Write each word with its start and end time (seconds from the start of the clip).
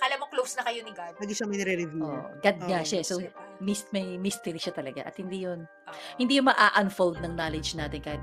kala 0.00 0.14
mo 0.16 0.26
close 0.26 0.56
na 0.56 0.64
kayo 0.64 0.80
ni 0.80 0.90
God. 0.90 1.12
Lagi 1.20 1.32
siya 1.32 1.46
may 1.46 1.60
nire-review. 1.60 2.02
Oh, 2.02 2.24
God 2.40 2.56
nga 2.64 2.80
Oo. 2.80 2.88
siya. 2.88 3.00
So, 3.04 3.20
mis 3.60 3.84
may 3.92 4.16
mystery 4.16 4.56
siya 4.56 4.72
talaga. 4.72 5.04
At 5.04 5.20
hindi 5.20 5.44
yun, 5.44 5.68
Oo. 5.68 5.94
hindi 6.16 6.40
yun 6.40 6.48
ma-unfold 6.48 7.20
ng 7.20 7.36
knowledge 7.36 7.76
natin 7.76 8.00
kahit 8.00 8.22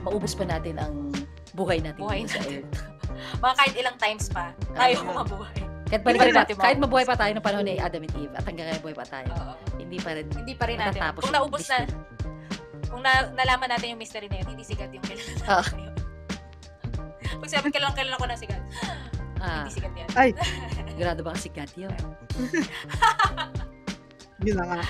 maubos 0.00 0.32
pa 0.32 0.48
natin 0.48 0.80
ang 0.80 1.12
buhay 1.52 1.84
natin 1.84 2.00
Buhay 2.00 2.24
sa 2.24 2.40
natin. 2.40 2.64
earth. 2.64 2.80
Mga 3.44 3.54
kahit 3.54 3.74
ilang 3.76 3.96
times 3.98 4.26
pa, 4.32 4.44
tayo 4.72 4.94
Oo. 5.04 5.12
mabuhay. 5.20 5.56
Kahit, 5.88 6.00
Hindi 6.00 6.04
pa 6.04 6.10
rin 6.12 6.20
balik 6.20 6.32
pa, 6.32 6.40
natin 6.44 6.54
kahit 6.56 6.78
mabuhay 6.78 7.04
pa 7.08 7.16
tayo 7.16 7.32
ng 7.32 7.44
panahon 7.44 7.64
ni 7.64 7.74
Adam 7.80 8.02
and 8.04 8.14
Eve 8.16 8.32
at 8.36 8.44
hanggang 8.44 8.66
ngayon 8.68 8.82
buhay 8.84 8.96
pa 8.96 9.06
tayo, 9.08 9.28
Oo. 9.32 9.54
hindi 9.76 9.98
pa 10.00 10.10
rin 10.12 10.26
Hindi 10.32 10.54
pa 10.56 10.64
rin 10.68 10.76
natin. 10.76 11.00
Kung 11.16 11.28
yung 11.28 11.36
naubos 11.36 11.64
na, 11.68 11.78
kung 12.88 13.02
na, 13.04 13.12
nalaman 13.32 13.68
natin 13.68 13.96
yung 13.96 14.00
mystery 14.00 14.28
na 14.28 14.40
yun, 14.40 14.48
hindi 14.52 14.64
sigat 14.64 14.92
yung 14.92 15.04
kilala 15.04 15.32
natin 15.36 15.78
yun. 15.84 15.94
Pag 17.40 17.50
sabi 17.52 17.68
kailangan 17.70 17.96
kailangan 17.96 18.20
ko 18.20 18.26
ng 18.28 18.40
sigat, 18.40 18.62
Ah, 19.38 19.70
hindi 19.70 19.78
sigat 19.78 19.94
yan. 19.94 20.08
Ay, 20.18 20.30
grado 20.98 21.22
ba 21.22 21.30
God 21.30 21.70
yun? 21.78 21.94
yun 24.42 24.58
na 24.58 24.66
nga. 24.66 24.82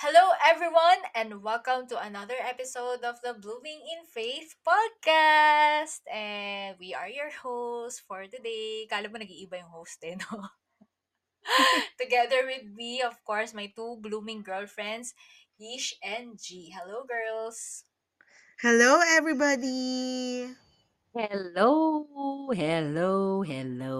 Hello, 0.00 0.24
everyone, 0.48 1.04
and 1.12 1.44
welcome 1.44 1.84
to 1.92 2.00
another 2.00 2.40
episode 2.40 3.04
of 3.04 3.20
the 3.20 3.36
Blooming 3.36 3.84
in 3.84 4.08
Faith 4.08 4.56
podcast. 4.64 6.00
And 6.08 6.80
we 6.80 6.96
are 6.96 7.12
your 7.12 7.28
hosts 7.44 8.00
for 8.00 8.24
today. 8.24 8.88
Kala 8.88 9.12
mo 9.12 9.20
nag-iiba 9.20 9.60
yung 9.60 9.76
host 9.76 10.00
eh, 10.00 10.16
no? 10.16 10.48
Together 12.00 12.44
with 12.46 12.68
me, 12.76 13.02
of 13.02 13.16
course, 13.24 13.54
my 13.54 13.72
two 13.72 13.98
blooming 14.00 14.42
girlfriends, 14.42 15.14
Yish 15.56 15.94
and 16.04 16.38
G. 16.38 16.72
Hello, 16.74 17.04
girls. 17.08 17.84
Hello, 18.60 19.00
everybody! 19.02 20.50
Hello, 21.16 22.04
hello, 22.52 23.42
hello, 23.42 23.98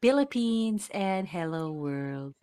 Philippines 0.00 0.88
and 0.90 1.28
hello 1.28 1.70
world. 1.70 2.34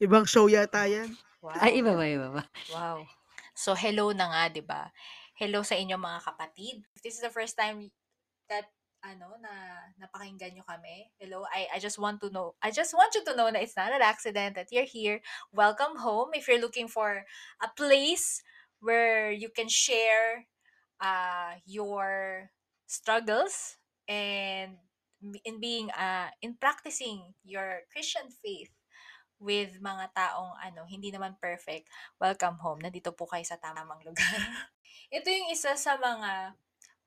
Ibang 0.00 0.28
show 0.28 0.46
yata 0.46 0.86
yan. 0.86 1.12
Wow. 1.40 1.56
Ay, 1.60 1.80
iba 1.82 1.92
ba, 1.96 2.04
iba 2.04 2.28
ba? 2.30 2.42
Wow. 2.72 3.04
So, 3.56 3.72
hello 3.72 4.12
na 4.12 4.28
nga, 4.28 4.42
di 4.52 4.60
ba? 4.60 4.92
Hello 5.36 5.64
sa 5.64 5.76
inyo 5.76 5.96
mga 5.96 6.24
kapatid. 6.24 6.84
If 6.96 7.00
this 7.04 7.16
is 7.16 7.24
the 7.24 7.32
first 7.32 7.56
time 7.56 7.92
that 8.48 8.68
ano 9.04 9.36
na 9.40 9.52
napakinggan 10.00 10.56
nyo 10.56 10.64
kami. 10.64 11.10
Hello, 11.20 11.44
I 11.52 11.68
I 11.74 11.78
just 11.78 12.00
want 12.00 12.20
to 12.24 12.32
know. 12.32 12.56
I 12.62 12.72
just 12.72 12.96
want 12.96 13.12
you 13.12 13.22
to 13.24 13.36
know 13.36 13.50
that 13.50 13.62
it's 13.62 13.76
not 13.76 13.92
an 13.92 14.04
accident 14.04 14.56
that 14.56 14.72
you're 14.72 14.88
here. 14.88 15.20
Welcome 15.52 16.00
home. 16.00 16.32
If 16.32 16.48
you're 16.48 16.62
looking 16.62 16.88
for 16.88 17.24
a 17.60 17.68
place 17.76 18.42
where 18.80 19.30
you 19.32 19.48
can 19.52 19.68
share 19.68 20.48
uh 21.00 21.60
your 21.68 22.48
struggles 22.88 23.76
and 24.08 24.80
in 25.44 25.60
being 25.60 25.92
uh 25.92 26.32
in 26.40 26.56
practicing 26.56 27.36
your 27.44 27.84
Christian 27.92 28.32
faith 28.32 28.72
with 29.36 29.76
mga 29.84 30.16
taong 30.16 30.56
ano 30.64 30.88
hindi 30.88 31.12
naman 31.12 31.36
perfect 31.36 31.92
welcome 32.16 32.56
home. 32.60 32.80
Nandito 32.80 33.12
po 33.12 33.28
kayo 33.28 33.44
sa 33.44 33.60
tamang 33.60 34.00
lugar. 34.00 34.40
Ito 35.16 35.28
yung 35.28 35.52
isa 35.52 35.76
sa 35.76 36.00
mga 36.00 36.56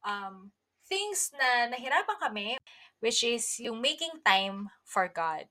um, 0.05 0.53
things 0.89 1.31
na 1.37 1.69
nahirapan 1.69 2.17
kami, 2.19 2.49
which 2.99 3.21
is 3.23 3.45
yung 3.61 3.79
making 3.79 4.19
time 4.25 4.67
for 4.83 5.07
God 5.07 5.45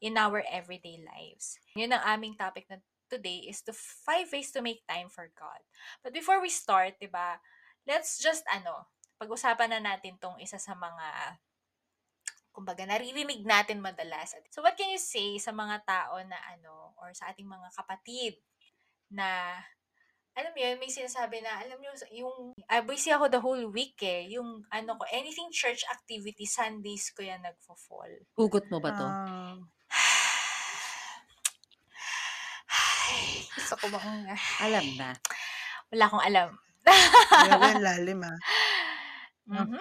in 0.00 0.16
our 0.16 0.42
everyday 0.48 0.98
lives. 0.98 1.60
Yun 1.76 1.94
ang 1.94 2.18
aming 2.18 2.34
topic 2.34 2.66
na 2.66 2.80
today 3.12 3.46
is 3.46 3.60
the 3.64 3.76
five 3.76 4.32
ways 4.32 4.50
to 4.52 4.64
make 4.64 4.84
time 4.88 5.12
for 5.12 5.28
God. 5.36 5.60
But 6.00 6.16
before 6.16 6.40
we 6.40 6.48
start, 6.48 6.96
di 6.98 7.08
ba, 7.08 7.38
let's 7.84 8.18
just 8.20 8.44
ano, 8.48 8.88
pag-usapan 9.20 9.76
na 9.76 9.80
natin 9.94 10.16
tong 10.16 10.40
isa 10.40 10.56
sa 10.56 10.72
mga 10.72 11.38
kumbaga, 12.58 12.82
naririnig 12.82 13.46
natin 13.46 13.78
madalas. 13.78 14.34
So, 14.50 14.66
what 14.66 14.74
can 14.74 14.90
you 14.90 14.98
say 14.98 15.38
sa 15.38 15.54
mga 15.54 15.78
tao 15.86 16.18
na 16.26 16.34
ano, 16.50 16.90
or 16.98 17.14
sa 17.14 17.30
ating 17.30 17.46
mga 17.46 17.70
kapatid 17.70 18.34
na, 19.14 19.54
alam 20.38 20.54
mo 20.54 20.60
yun, 20.62 20.78
may 20.78 20.86
sinasabi 20.86 21.42
na, 21.42 21.58
alam 21.58 21.82
nyo, 21.82 21.90
yung, 22.14 22.54
ah, 22.70 22.78
busy 22.78 23.10
ako 23.10 23.26
the 23.26 23.42
whole 23.42 23.66
week 23.74 23.98
eh. 24.00 24.30
Yung, 24.30 24.62
ano 24.70 24.94
ko, 24.94 25.02
anything 25.10 25.50
church 25.50 25.82
activity, 25.90 26.46
Sundays 26.46 27.10
ko 27.10 27.26
yan 27.26 27.42
nagfo-fall. 27.42 28.22
Hugot 28.38 28.70
mo 28.70 28.78
ba 28.78 28.94
to? 28.94 29.02
Ah, 29.02 29.58
Ay, 33.10 33.50
gusto 33.50 33.74
ko 33.74 33.90
bang, 33.90 34.30
Alam 34.62 34.86
na. 34.94 35.10
wala 35.90 36.04
akong 36.06 36.24
alam. 36.24 36.48
grabe 36.86 37.68
lalim 37.84 38.22
ah. 38.22 38.38
Mhm. 39.48 39.80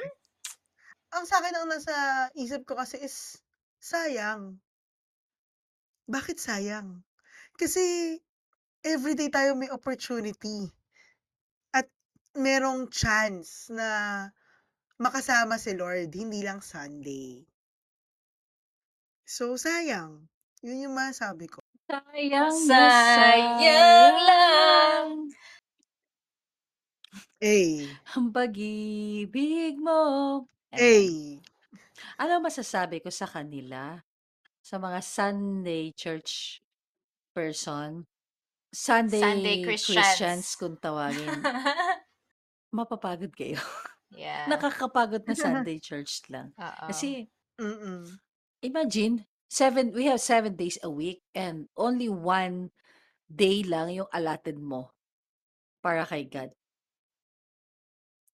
Ang 1.08 1.24
sa 1.24 1.40
akin 1.40 1.56
ang 1.56 1.70
nasa 1.70 1.94
isip 2.34 2.66
ko 2.66 2.74
kasi 2.76 2.98
is, 3.00 3.38
sayang. 3.78 4.58
Bakit 6.08 6.40
sayang? 6.40 7.04
Kasi, 7.60 8.16
everyday 8.88 9.28
tayo 9.28 9.54
may 9.54 9.68
opportunity. 9.68 10.72
At 11.76 11.92
merong 12.34 12.88
chance 12.88 13.68
na 13.68 14.26
makasama 14.98 15.60
si 15.60 15.76
Lord, 15.76 16.10
hindi 16.16 16.42
lang 16.42 16.64
Sunday. 16.64 17.44
So, 19.28 19.60
sayang. 19.60 20.32
Yun 20.64 20.90
yung 20.90 20.96
masabi 20.96 21.52
ko. 21.52 21.60
Sayang 21.92 22.58
na 22.68 22.84
Sayang 23.20 24.18
lang. 24.24 25.08
A. 27.38 27.58
ang 28.18 28.34
pag-ibig 28.34 29.78
mo. 29.78 30.02
A. 30.74 30.80
Ayan. 30.82 31.38
Ano 32.18 32.42
masasabi 32.42 32.98
ko 32.98 33.14
sa 33.14 33.30
kanila? 33.30 34.02
Sa 34.66 34.82
mga 34.82 35.00
Sunday 35.06 35.94
church 35.94 36.66
person? 37.38 38.10
Sunday, 38.78 39.22
Sunday 39.26 39.56
Christians. 39.66 39.98
Christians. 39.98 40.46
kung 40.54 40.78
tawagin. 40.78 41.34
Mapapagod 42.78 43.34
kayo. 43.34 43.58
yeah. 44.14 44.46
Nakakapagod 44.46 45.26
na 45.26 45.34
Sunday 45.34 45.82
church 45.88 46.22
lang. 46.30 46.54
Oo. 46.54 46.86
Kasi, 46.94 47.26
Mm-mm. 47.58 48.06
imagine, 48.62 49.26
seven, 49.50 49.90
we 49.98 50.06
have 50.06 50.22
seven 50.22 50.54
days 50.54 50.78
a 50.86 50.92
week 50.94 51.26
and 51.34 51.66
only 51.74 52.06
one 52.06 52.70
day 53.26 53.66
lang 53.66 53.90
yung 53.90 54.08
allotted 54.14 54.62
mo 54.62 54.94
para 55.82 56.06
kay 56.06 56.30
God. 56.30 56.54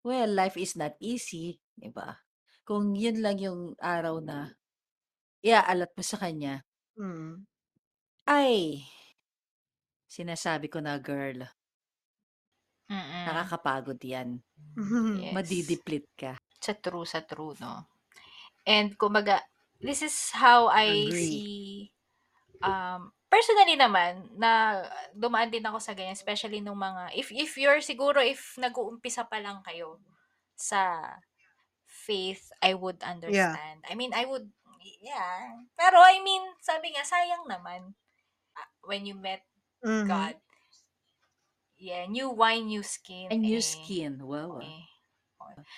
Well, 0.04 0.28
life 0.28 0.60
is 0.60 0.76
not 0.76 1.00
easy, 1.00 1.64
di 1.72 1.88
ba? 1.88 2.20
Kung 2.68 3.00
yun 3.00 3.24
lang 3.24 3.40
yung 3.40 3.80
araw 3.80 4.20
na 4.20 4.52
iaalat 5.40 5.96
mo 5.96 6.04
sa 6.04 6.20
kanya, 6.20 6.68
Mm. 6.94 7.48
ay, 8.30 8.84
sinasabi 10.14 10.70
ko 10.70 10.78
na 10.78 11.02
girl, 11.02 11.42
Mm-mm. 12.86 13.24
nakakapagod 13.26 13.98
yan. 14.06 14.38
Yes. 15.18 15.34
Madideplete 15.34 16.12
ka. 16.14 16.34
Sa 16.62 16.78
true, 16.78 17.10
sa 17.10 17.26
true, 17.26 17.58
no? 17.58 17.90
And 18.64 18.94
kumbaga, 18.94 19.42
this 19.82 20.06
is 20.06 20.14
how 20.38 20.70
I 20.70 21.10
Agree. 21.10 21.18
see, 21.18 21.50
um, 22.62 23.10
personally 23.28 23.74
naman, 23.74 24.30
na 24.38 24.86
dumaan 25.18 25.50
din 25.50 25.66
ako 25.66 25.82
sa 25.82 25.98
ganyan, 25.98 26.14
especially 26.16 26.62
nung 26.62 26.78
mga, 26.78 27.18
if, 27.18 27.34
if 27.34 27.58
you're 27.58 27.82
siguro, 27.82 28.22
if 28.22 28.54
nag-uumpisa 28.62 29.26
pa 29.26 29.42
lang 29.42 29.66
kayo 29.66 29.98
sa 30.54 31.18
faith, 31.90 32.54
I 32.62 32.78
would 32.78 33.02
understand. 33.02 33.82
I 33.90 33.98
mean, 33.98 34.14
I 34.14 34.30
would, 34.30 34.48
yeah. 35.02 35.66
Pero 35.74 35.98
I 36.00 36.22
mean, 36.22 36.46
sabi 36.62 36.94
nga, 36.94 37.04
sayang 37.04 37.50
naman. 37.50 37.98
ah, 38.56 38.70
When 38.86 39.10
you 39.10 39.18
met 39.18 39.42
Mhm. 39.84 40.08
God, 40.08 40.36
yeah, 41.84 42.08
new 42.08 42.32
wine, 42.32 42.72
new 42.72 42.82
skin. 42.82 43.28
And 43.28 43.44
new 43.44 43.60
eh. 43.60 43.64
skin. 43.64 44.24
Wow. 44.24 44.64
Eh. 44.64 44.88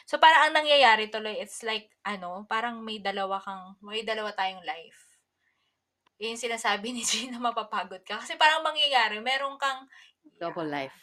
So, 0.05 0.21
parang 0.21 0.49
ang 0.49 0.55
nangyayari 0.61 1.09
tuloy, 1.09 1.41
it's 1.41 1.65
like, 1.65 1.89
ano, 2.05 2.45
parang 2.45 2.85
may 2.85 3.01
dalawa 3.01 3.41
kang, 3.41 3.75
may 3.81 4.05
dalawa 4.05 4.31
tayong 4.31 4.61
life. 4.61 5.01
Yun 6.21 6.37
yung 6.37 6.45
sinasabi 6.45 6.91
ni 6.95 7.01
Gina, 7.03 7.41
mapapagod 7.41 8.05
ka. 8.05 8.21
Kasi 8.21 8.37
parang 8.37 8.63
mangyayari, 8.63 9.19
meron 9.19 9.57
kang, 9.57 9.89
Double 10.37 10.67
life. 10.67 10.95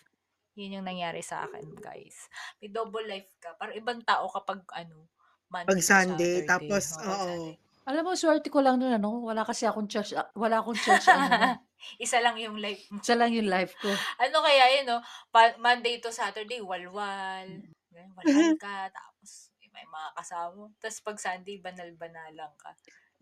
yun 0.54 0.80
yung 0.80 0.86
nangyari 0.86 1.20
sa 1.24 1.48
akin, 1.48 1.66
guys. 1.80 2.28
May 2.60 2.68
double 2.70 3.04
life 3.08 3.32
ka. 3.42 3.56
Parang 3.58 3.76
ibang 3.76 4.00
tao 4.06 4.30
kapag, 4.30 4.62
ano, 4.76 5.10
Monday 5.52 5.68
Pag 5.68 5.80
Sunday, 5.84 6.34
Saturday. 6.46 6.48
tapos, 6.48 6.84
Oo. 6.96 7.04
Sunday. 7.04 7.44
Alam 7.82 8.02
mo, 8.06 8.10
swerte 8.14 8.48
ko 8.48 8.62
lang 8.62 8.78
nun, 8.78 8.94
ano? 8.94 9.26
Wala 9.26 9.42
kasi 9.42 9.66
akong 9.66 9.90
church, 9.90 10.14
wala 10.38 10.62
akong 10.62 10.78
church, 10.78 11.10
ano. 11.10 11.58
Isa 11.98 12.18
lang 12.22 12.36
yung 12.38 12.58
life 12.58 12.86
mo. 12.90 13.00
Isa 13.00 13.14
lang 13.16 13.30
yung 13.34 13.48
life 13.48 13.74
ko. 13.78 13.88
Ano 14.22 14.42
kaya 14.42 14.80
yun, 14.80 14.86
no? 14.88 14.98
Pa- 15.30 15.58
Monday 15.58 15.98
to 15.98 16.10
Saturday, 16.12 16.60
walwal. 16.62 17.46
Ganun, 17.92 18.10
Walwal 18.16 18.54
ka. 18.64 18.88
Tapos, 18.88 19.52
may 19.72 19.88
mga 19.88 20.10
kasama. 20.20 20.68
Tapos 20.78 20.98
pag 21.00 21.18
Sunday, 21.18 21.56
banal-banalang 21.58 22.52
ka. 22.60 22.70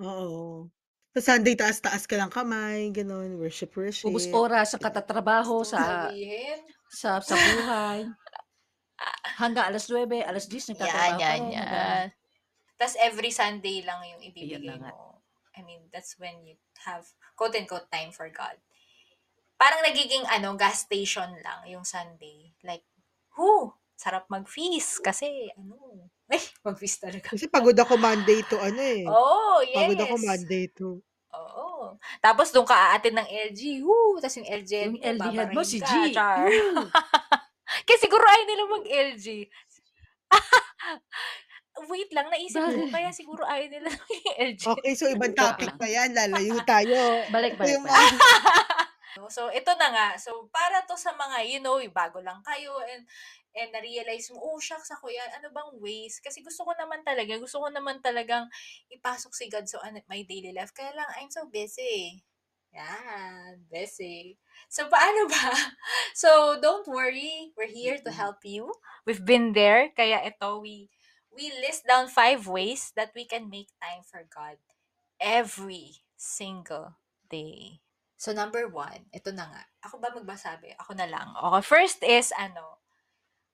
Oo. 0.03 0.67
Sa 1.15 1.35
Sunday 1.35 1.55
taas-taas 1.59 2.07
ka 2.07 2.15
ng 2.19 2.31
kamay, 2.31 2.91
gano'n, 2.95 3.35
worship, 3.39 3.75
Ubus 3.75 4.31
worship. 4.31 4.35
oras 4.35 4.75
sa 4.75 4.79
katatrabaho, 4.79 5.63
sa 5.67 6.07
sabihin? 6.07 6.59
sa 6.91 7.19
sa 7.23 7.35
buhay. 7.35 8.07
Hanggang 9.41 9.73
9:00, 9.73 10.23
10:00 10.27 10.69
Yan, 10.71 10.75
nagtatrabaho 10.77 11.19
ka 11.19 11.25
yan, 11.25 11.41
hanggang 11.41 11.55
yan. 11.55 12.07
Tas 12.77 12.95
every 13.01 13.33
Sunday 13.33 13.83
lang 13.85 14.01
yung 14.07 14.23
ibibigay 14.25 14.61
na 14.65 14.77
nga. 14.81 14.93
mo. 14.93 15.10
I 15.61 15.63
mean, 15.63 15.93
that's 15.93 16.17
when 16.17 16.41
you 16.49 16.57
have 16.89 17.05
quote 17.37 17.53
unquote 17.53 17.93
time 17.93 18.17
for 18.17 18.33
God. 18.33 18.57
Parang 19.61 19.85
nagiging 19.85 20.25
ano, 20.25 20.57
gas 20.57 20.89
station 20.89 21.29
lang 21.45 21.69
yung 21.69 21.85
Sunday. 21.85 22.57
Like, 22.65 22.89
whoo, 23.37 23.77
sarap 23.93 24.25
mag-feast 24.33 25.05
kasi 25.05 25.53
ano, 25.53 25.77
ay, 26.33 26.41
mag-feast 26.65 27.05
talaga. 27.05 27.37
Kasi 27.37 27.53
pagod 27.53 27.77
ako 27.77 28.01
Monday 28.01 28.41
to 28.49 28.57
ano, 28.57 28.81
eh, 28.81 29.05
Oh, 29.05 29.61
pagod 29.61 30.01
ako 30.01 30.17
yes. 30.17 30.25
Monday 30.25 30.65
to 30.73 31.05
Oo. 31.31 31.95
Tapos 32.19 32.51
doon 32.51 32.67
ka 32.67 32.75
aatin 32.75 33.15
ng 33.15 33.29
LG. 33.53 33.87
Woo! 33.87 34.19
Tapos 34.19 34.35
yung 34.43 34.51
LG 34.51 34.73
Yung 34.91 34.99
LD 34.99 35.27
head 35.31 35.51
mo 35.55 35.63
si. 35.63 35.79
G. 35.79 36.11
Char. 36.11 36.51
Kasi 37.87 37.99
siguro 38.03 38.25
ayaw 38.27 38.45
nila 38.51 38.65
mag-LG. 38.67 39.27
Wait 41.89 42.11
lang, 42.13 42.29
naisip 42.29 42.61
ko. 42.61 42.69
Bakit? 42.69 42.93
Kaya 42.93 43.09
siguro 43.15 43.43
ayaw 43.45 43.69
nila 43.71 43.89
mag-LG. 44.03 44.63
Okay, 44.67 44.93
so 44.93 45.09
ibang 45.09 45.33
Joke 45.33 45.57
topic 45.57 45.71
lang. 45.73 45.79
pa 45.81 45.87
yan, 45.89 46.11
lalayo 46.13 46.57
tayo. 46.69 46.99
Balik, 47.33 47.57
Ito 47.57 47.61
balik, 47.63 47.73
yung 47.73 47.85
balik. 47.87 48.15
mga 48.17 48.29
So, 49.29 49.51
ito 49.51 49.73
na 49.75 49.89
nga. 49.91 50.09
So, 50.17 50.47
para 50.55 50.81
to 50.87 50.95
sa 50.95 51.11
mga, 51.13 51.43
you 51.45 51.61
know, 51.61 51.77
bago 51.91 52.23
lang 52.23 52.39
kayo 52.47 52.79
and 52.87 53.03
and 53.51 53.69
na-realize 53.75 54.31
mo, 54.31 54.39
oh, 54.39 54.59
shucks 54.63 54.95
ako 54.95 55.11
yan. 55.11 55.27
Ano 55.35 55.51
bang 55.51 55.71
ways? 55.83 56.23
Kasi 56.23 56.39
gusto 56.41 56.63
ko 56.63 56.73
naman 56.79 57.03
talaga, 57.03 57.35
gusto 57.37 57.59
ko 57.59 57.67
naman 57.69 57.99
talagang 57.99 58.47
ipasok 58.87 59.35
si 59.35 59.51
God 59.51 59.67
so 59.67 59.83
ano, 59.83 59.99
my 60.07 60.23
daily 60.23 60.55
life. 60.55 60.71
Kaya 60.71 60.95
lang, 60.95 61.11
I'm 61.19 61.27
so 61.29 61.51
busy. 61.51 62.23
Yan, 62.71 63.67
busy. 63.67 64.39
So, 64.71 64.87
paano 64.87 65.27
ba? 65.27 65.59
So, 66.15 66.63
don't 66.63 66.87
worry. 66.87 67.51
We're 67.59 67.67
here 67.71 67.99
to 67.99 68.15
help 68.15 68.47
you. 68.47 68.71
We've 69.03 69.27
been 69.27 69.51
there. 69.59 69.91
Kaya 69.91 70.23
ito, 70.23 70.63
we, 70.63 70.87
we 71.35 71.53
list 71.63 71.87
down 71.87 72.09
five 72.09 72.47
ways 72.47 72.93
that 72.97 73.13
we 73.15 73.25
can 73.25 73.49
make 73.49 73.69
time 73.81 74.03
for 74.03 74.27
God 74.27 74.59
every 75.21 76.03
single 76.17 76.97
day. 77.31 77.81
So, 78.21 78.37
number 78.37 78.69
one, 78.69 79.09
ito 79.17 79.33
na 79.33 79.49
nga. 79.49 79.65
Ako 79.89 79.97
ba 79.97 80.13
magbasabi? 80.13 80.77
Ako 80.77 80.93
na 80.93 81.09
lang. 81.09 81.33
Okay, 81.33 81.65
first 81.65 82.05
is, 82.05 82.37
ano, 82.37 82.85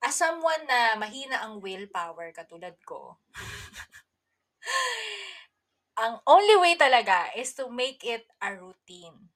as 0.03 0.19
someone 0.19 0.67
na 0.67 0.99
mahina 0.99 1.47
ang 1.47 1.63
willpower 1.63 2.35
katulad 2.35 2.75
ko, 2.83 3.15
ang 6.03 6.19
only 6.27 6.59
way 6.59 6.75
talaga 6.75 7.31
is 7.39 7.55
to 7.55 7.71
make 7.71 8.03
it 8.03 8.27
a 8.43 8.59
routine. 8.59 9.31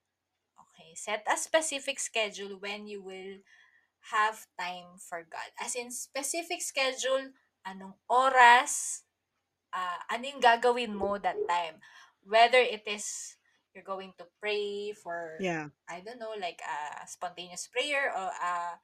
Okay, 0.59 0.91
set 0.99 1.23
a 1.31 1.39
specific 1.39 1.95
schedule 1.95 2.59
when 2.59 2.83
you 2.83 2.99
will 2.99 3.39
have 4.11 4.51
time 4.59 4.99
for 4.99 5.23
God. 5.23 5.47
As 5.63 5.79
in, 5.79 5.95
specific 5.95 6.59
schedule, 6.59 7.31
anong 7.65 7.95
oras, 8.09 9.03
ah, 9.73 9.99
ano 10.11 10.23
yung 10.27 10.41
gagawin 10.41 10.93
mo 10.93 11.17
that 11.17 11.37
time. 11.47 11.77
Whether 12.21 12.61
it 12.61 12.85
is 12.85 13.37
you're 13.73 13.87
going 13.87 14.11
to 14.19 14.27
pray 14.39 14.91
for, 14.91 15.39
Yeah. 15.39 15.71
I 15.87 16.03
don't 16.03 16.19
know, 16.19 16.35
like 16.39 16.59
a 16.59 17.07
spontaneous 17.07 17.67
prayer 17.71 18.11
or 18.11 18.27
a 18.27 18.75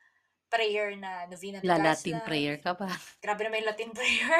prayer 0.47 0.95
na 0.95 1.27
novena 1.27 1.59
to 1.59 1.67
La 1.67 1.75
Latin 1.75 2.19
love. 2.19 2.27
prayer 2.27 2.55
ka 2.59 2.71
ba? 2.71 2.87
Grabe 3.23 3.43
naman 3.43 3.63
yung 3.63 3.69
Latin 3.71 3.91
prayer. 3.91 4.39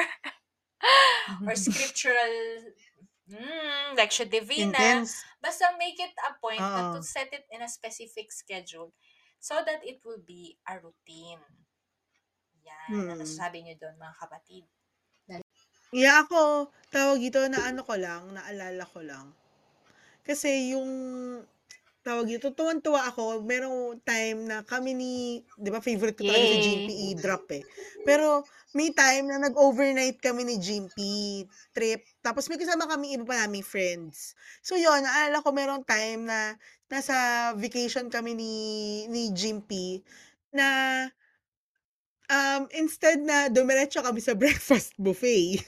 or 1.46 1.52
scriptural, 1.52 2.32
mm, 3.28 3.92
Lectio 3.92 4.24
Divina. 4.24 4.72
Intense. 4.72 5.20
Basta 5.36 5.68
make 5.76 6.00
it 6.00 6.14
a 6.24 6.32
point 6.40 6.64
na 6.64 6.96
to 6.96 7.04
set 7.04 7.28
it 7.32 7.44
in 7.52 7.60
a 7.60 7.68
specific 7.68 8.32
schedule 8.32 8.96
so 9.38 9.60
that 9.62 9.84
it 9.84 10.00
will 10.02 10.22
be 10.24 10.56
a 10.64 10.80
routine. 10.80 11.42
Yan. 12.68 12.92
Ano 13.00 13.12
Hmm. 13.16 13.20
masasabi 13.24 13.56
niyo 13.64 13.74
doon, 13.80 13.96
mga 13.96 14.14
kapatid? 14.20 14.64
Yeah, 15.88 16.20
ako, 16.28 16.68
tawag 16.92 17.16
ito, 17.24 17.40
na 17.48 17.64
ano 17.64 17.80
ko 17.80 17.96
lang, 17.96 18.28
naalala 18.36 18.84
ko 18.84 19.00
lang. 19.00 19.32
Kasi 20.20 20.76
yung, 20.76 20.90
tawag 22.04 22.28
ito, 22.28 22.52
tuwan-tuwa 22.52 23.08
ako, 23.08 23.40
merong 23.40 24.00
time 24.04 24.44
na 24.44 24.60
kami 24.68 24.92
ni, 24.92 25.12
di 25.56 25.68
ba 25.72 25.80
favorite 25.80 26.16
ko 26.20 26.28
talaga 26.28 26.44
si 26.44 26.60
Yay! 26.60 27.16
i-drop 27.16 27.48
eh. 27.56 27.64
Pero 28.04 28.44
may 28.76 28.92
time 28.92 29.32
na 29.32 29.40
nag-overnight 29.40 30.20
kami 30.20 30.44
ni 30.44 30.56
Jimpy 30.60 31.48
trip. 31.72 32.04
Tapos 32.20 32.48
may 32.52 32.60
kasama 32.60 32.84
kami 32.84 33.16
iba 33.16 33.24
pa 33.24 33.44
naming 33.48 33.64
friends. 33.64 34.36
So 34.60 34.76
yun, 34.76 35.04
naalala 35.04 35.40
ko 35.40 35.50
merong 35.56 35.84
time 35.88 36.28
na 36.28 36.56
nasa 36.92 37.16
vacation 37.56 38.12
kami 38.12 38.36
ni, 38.36 38.52
ni 39.08 39.32
Jimpy 39.32 40.04
na 40.52 40.68
um, 42.30 42.62
instead 42.76 43.20
na 43.22 43.48
dumiretso 43.52 44.00
kami 44.04 44.20
sa 44.22 44.36
breakfast 44.40 44.94
buffet, 45.00 45.64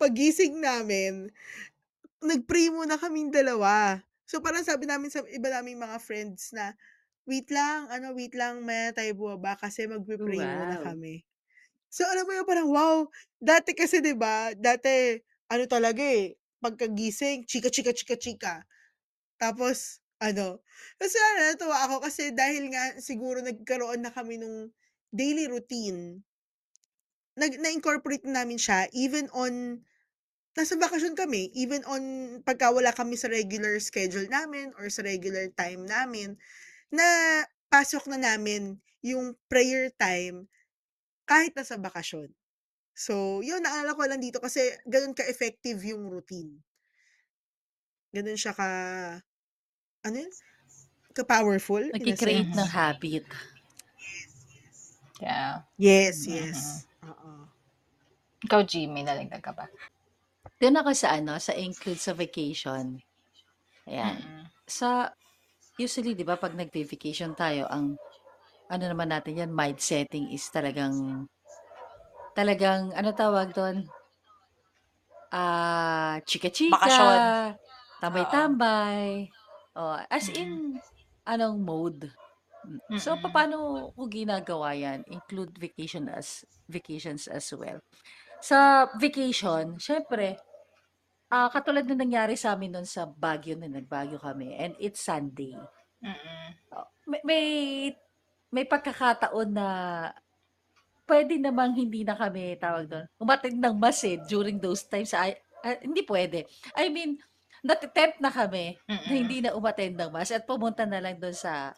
pagising 0.00 0.60
namin, 0.62 1.30
nag-pray 2.22 2.68
muna 2.72 2.96
kaming 3.00 3.30
dalawa. 3.32 4.00
So 4.28 4.40
parang 4.44 4.64
sabi 4.66 4.86
namin 4.88 5.10
sa 5.12 5.24
iba 5.28 5.48
naming 5.52 5.80
mga 5.80 5.98
friends 6.02 6.52
na, 6.56 6.74
wait 7.28 7.48
lang, 7.52 7.88
ano, 7.90 8.14
wait 8.16 8.34
lang, 8.36 8.62
maya 8.66 8.92
tayo 8.94 9.12
bumaba 9.16 9.56
kasi 9.58 9.86
magpe-pray 9.90 10.48
muna 10.50 10.76
Wow. 10.76 10.82
kami. 10.82 11.24
So 11.90 12.06
alam 12.06 12.26
mo 12.26 12.32
yun, 12.36 12.46
parang 12.48 12.70
wow, 12.70 12.96
dati 13.42 13.74
kasi 13.74 13.98
'di 14.02 14.14
ba, 14.18 14.54
dati 14.54 15.18
ano 15.50 15.64
talaga 15.66 16.02
eh, 16.02 16.38
pagkagising, 16.62 17.46
chika, 17.48 17.68
chika, 17.72 17.92
chika, 17.94 18.16
chika. 18.18 18.54
Tapos 19.40 20.00
ano, 20.20 20.60
kasi 21.00 21.16
ano, 21.16 21.38
natuwa 21.54 21.78
ako 21.88 21.96
kasi 22.04 22.30
dahil 22.36 22.68
nga 22.72 23.00
siguro 23.00 23.40
nagkaroon 23.40 24.04
na 24.04 24.12
kami 24.12 24.36
nung 24.36 24.68
daily 25.12 25.46
routine, 25.50 26.24
nag 27.38 27.52
na-incorporate 27.62 28.26
namin 28.26 28.58
siya 28.58 28.90
even 28.92 29.30
on 29.32 29.84
nasa 30.58 30.74
bakasyon 30.76 31.14
kami, 31.14 31.48
even 31.54 31.82
on 31.86 32.02
pagka 32.42 32.68
wala 32.74 32.90
kami 32.92 33.14
sa 33.14 33.30
regular 33.30 33.78
schedule 33.80 34.26
namin 34.28 34.74
or 34.76 34.90
sa 34.90 35.02
regular 35.06 35.46
time 35.54 35.86
namin, 35.86 36.36
na 36.90 37.06
pasok 37.70 38.10
na 38.10 38.18
namin 38.18 38.82
yung 39.00 39.38
prayer 39.48 39.88
time 39.94 40.50
kahit 41.24 41.54
nasa 41.54 41.78
bakasyon. 41.78 42.34
So, 42.92 43.40
yun, 43.40 43.62
naalala 43.64 43.96
ko 43.96 44.02
lang 44.04 44.20
dito 44.20 44.42
kasi 44.42 44.60
ganun 44.84 45.16
ka-effective 45.16 45.80
yung 45.86 46.10
routine. 46.10 46.60
Ganun 48.10 48.38
siya 48.38 48.52
ka, 48.52 48.68
ano 50.06 50.16
yun? 50.16 50.32
Ka-powerful 51.14 51.90
Nagki-create 51.90 52.52
ng 52.54 52.70
habit. 52.70 53.26
Yeah. 55.20 55.68
Yes, 55.76 56.24
Mhm. 56.26 56.32
yes. 56.34 56.60
Oo. 57.04 57.30
Ikaw, 58.44 58.60
Jimmy, 58.64 59.04
nalagdag 59.04 59.44
ka 59.44 59.52
ba? 59.52 59.68
Doon 60.60 60.80
ako 60.80 60.90
sa 60.96 61.16
ano, 61.16 61.36
sa 61.36 61.52
include 61.52 62.00
sa 62.00 62.16
vacation. 62.16 62.96
Ayan. 63.84 64.16
Mm-mm. 64.16 64.44
Sa, 64.64 65.12
usually, 65.76 66.16
di 66.16 66.24
ba, 66.24 66.40
pag 66.40 66.56
nag-vacation 66.56 67.36
tayo, 67.36 67.68
ang, 67.68 67.96
ano 68.72 68.84
naman 68.84 69.12
natin 69.12 69.40
yan, 69.44 69.52
mind 69.52 69.80
setting 69.80 70.32
is 70.32 70.48
talagang, 70.48 71.26
talagang, 72.36 72.92
ano 72.96 73.10
tawag 73.12 73.52
doon? 73.52 73.84
Ah, 75.30 76.18
chika-chika, 76.24 76.74
Bakasyon. 76.76 77.20
Tambay-tambay. 78.00 79.28
Oh, 79.76 79.94
as 80.08 80.26
in, 80.32 80.80
anong 81.28 81.60
mode. 81.62 82.08
Mm. 82.66 83.00
So, 83.00 83.16
Mm-mm. 83.16 83.32
paano 83.32 83.56
ko 83.96 84.04
ginagawa 84.06 84.76
yan? 84.76 85.04
Include 85.08 85.56
vacation 85.56 86.12
as, 86.12 86.44
vacations 86.68 87.26
as 87.26 87.48
well. 87.56 87.80
Sa 88.40 88.88
vacation, 88.96 89.76
syempre, 89.80 90.40
ah 91.30 91.46
katulad 91.46 91.86
na 91.86 91.94
nangyari 91.94 92.34
sa 92.34 92.58
amin 92.58 92.74
noon 92.74 92.88
sa 92.88 93.06
Baguio 93.06 93.54
na 93.54 93.70
nagbagyo 93.70 94.18
kami 94.18 94.50
and 94.58 94.74
it's 94.82 94.98
Sunday. 94.98 95.54
Mm-mm. 96.02 96.48
Oh, 96.74 96.88
may, 97.06 97.22
may 97.22 97.44
may 98.50 98.66
pagkakataon 98.66 99.54
na 99.54 99.66
pwede 101.06 101.38
namang 101.38 101.74
hindi 101.74 102.02
na 102.02 102.18
kami 102.18 102.58
tawag 102.58 102.86
doon. 102.90 103.06
Umattend 103.18 103.58
ng 103.58 103.76
mass 103.78 104.02
eh, 104.06 104.18
during 104.26 104.58
those 104.58 104.86
times. 104.86 105.14
Ay, 105.14 105.38
ah, 105.62 105.78
hindi 105.82 106.02
pwede. 106.06 106.46
I 106.74 106.90
mean, 106.90 107.18
natitempt 107.62 108.18
na 108.18 108.30
kami 108.30 108.78
na 108.86 108.94
Mm-mm. 108.94 109.10
hindi 109.10 109.38
na 109.42 109.54
umattend 109.54 109.94
ng 109.98 110.10
mass 110.10 110.34
at 110.34 110.46
pumunta 110.46 110.82
na 110.82 110.98
lang 110.98 111.18
doon 111.18 111.34
sa 111.34 111.74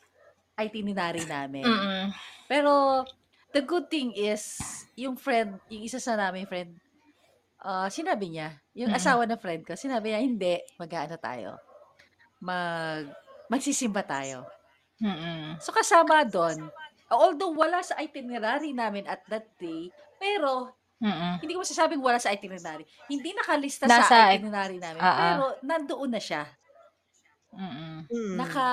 itinerary 0.59 1.25
namin. 1.25 1.65
Mm-mm. 1.65 2.05
Pero 2.47 3.05
the 3.53 3.63
good 3.65 3.89
thing 3.89 4.13
is 4.13 4.61
yung 4.97 5.17
friend, 5.17 5.57
yung 5.73 5.83
isa 5.85 6.01
sa 6.01 6.17
namin 6.17 6.49
friend, 6.49 6.77
ah 7.63 7.89
sinabi 7.89 8.33
niya, 8.33 8.59
yung 8.77 8.93
Mm-mm. 8.93 9.01
asawa 9.01 9.23
ng 9.25 9.41
friend 9.41 9.63
ko, 9.65 9.73
sinabi 9.77 10.13
niya, 10.13 10.21
hindi, 10.21 10.55
mag-ano 10.77 11.17
tayo, 11.17 11.51
mag, 12.43 13.09
magsisimba 13.49 14.03
tayo. 14.05 14.45
Mm-mm. 15.03 15.59
So 15.59 15.75
kasama 15.75 16.23
doon, 16.29 16.69
although 17.11 17.53
wala 17.53 17.83
sa 17.83 17.99
itinerary 17.99 18.73
namin 18.73 19.09
at 19.09 19.25
that 19.29 19.47
day, 19.59 19.91
pero 20.21 20.73
Mm-mm. 21.03 21.43
hindi 21.43 21.59
ko 21.59 21.67
masasabing 21.67 21.99
wala 21.99 22.23
sa 22.23 22.31
itinerary. 22.31 22.87
Hindi 23.11 23.35
nakalista 23.35 23.91
Nasa 23.91 24.07
sa 24.07 24.17
it- 24.31 24.39
itinerary 24.39 24.79
namin, 24.79 25.03
ah. 25.03 25.17
pero 25.19 25.45
nandoon 25.67 26.13
na 26.15 26.23
siya. 26.23 26.47
Mm. 27.53 28.09
Naka. 28.39 28.69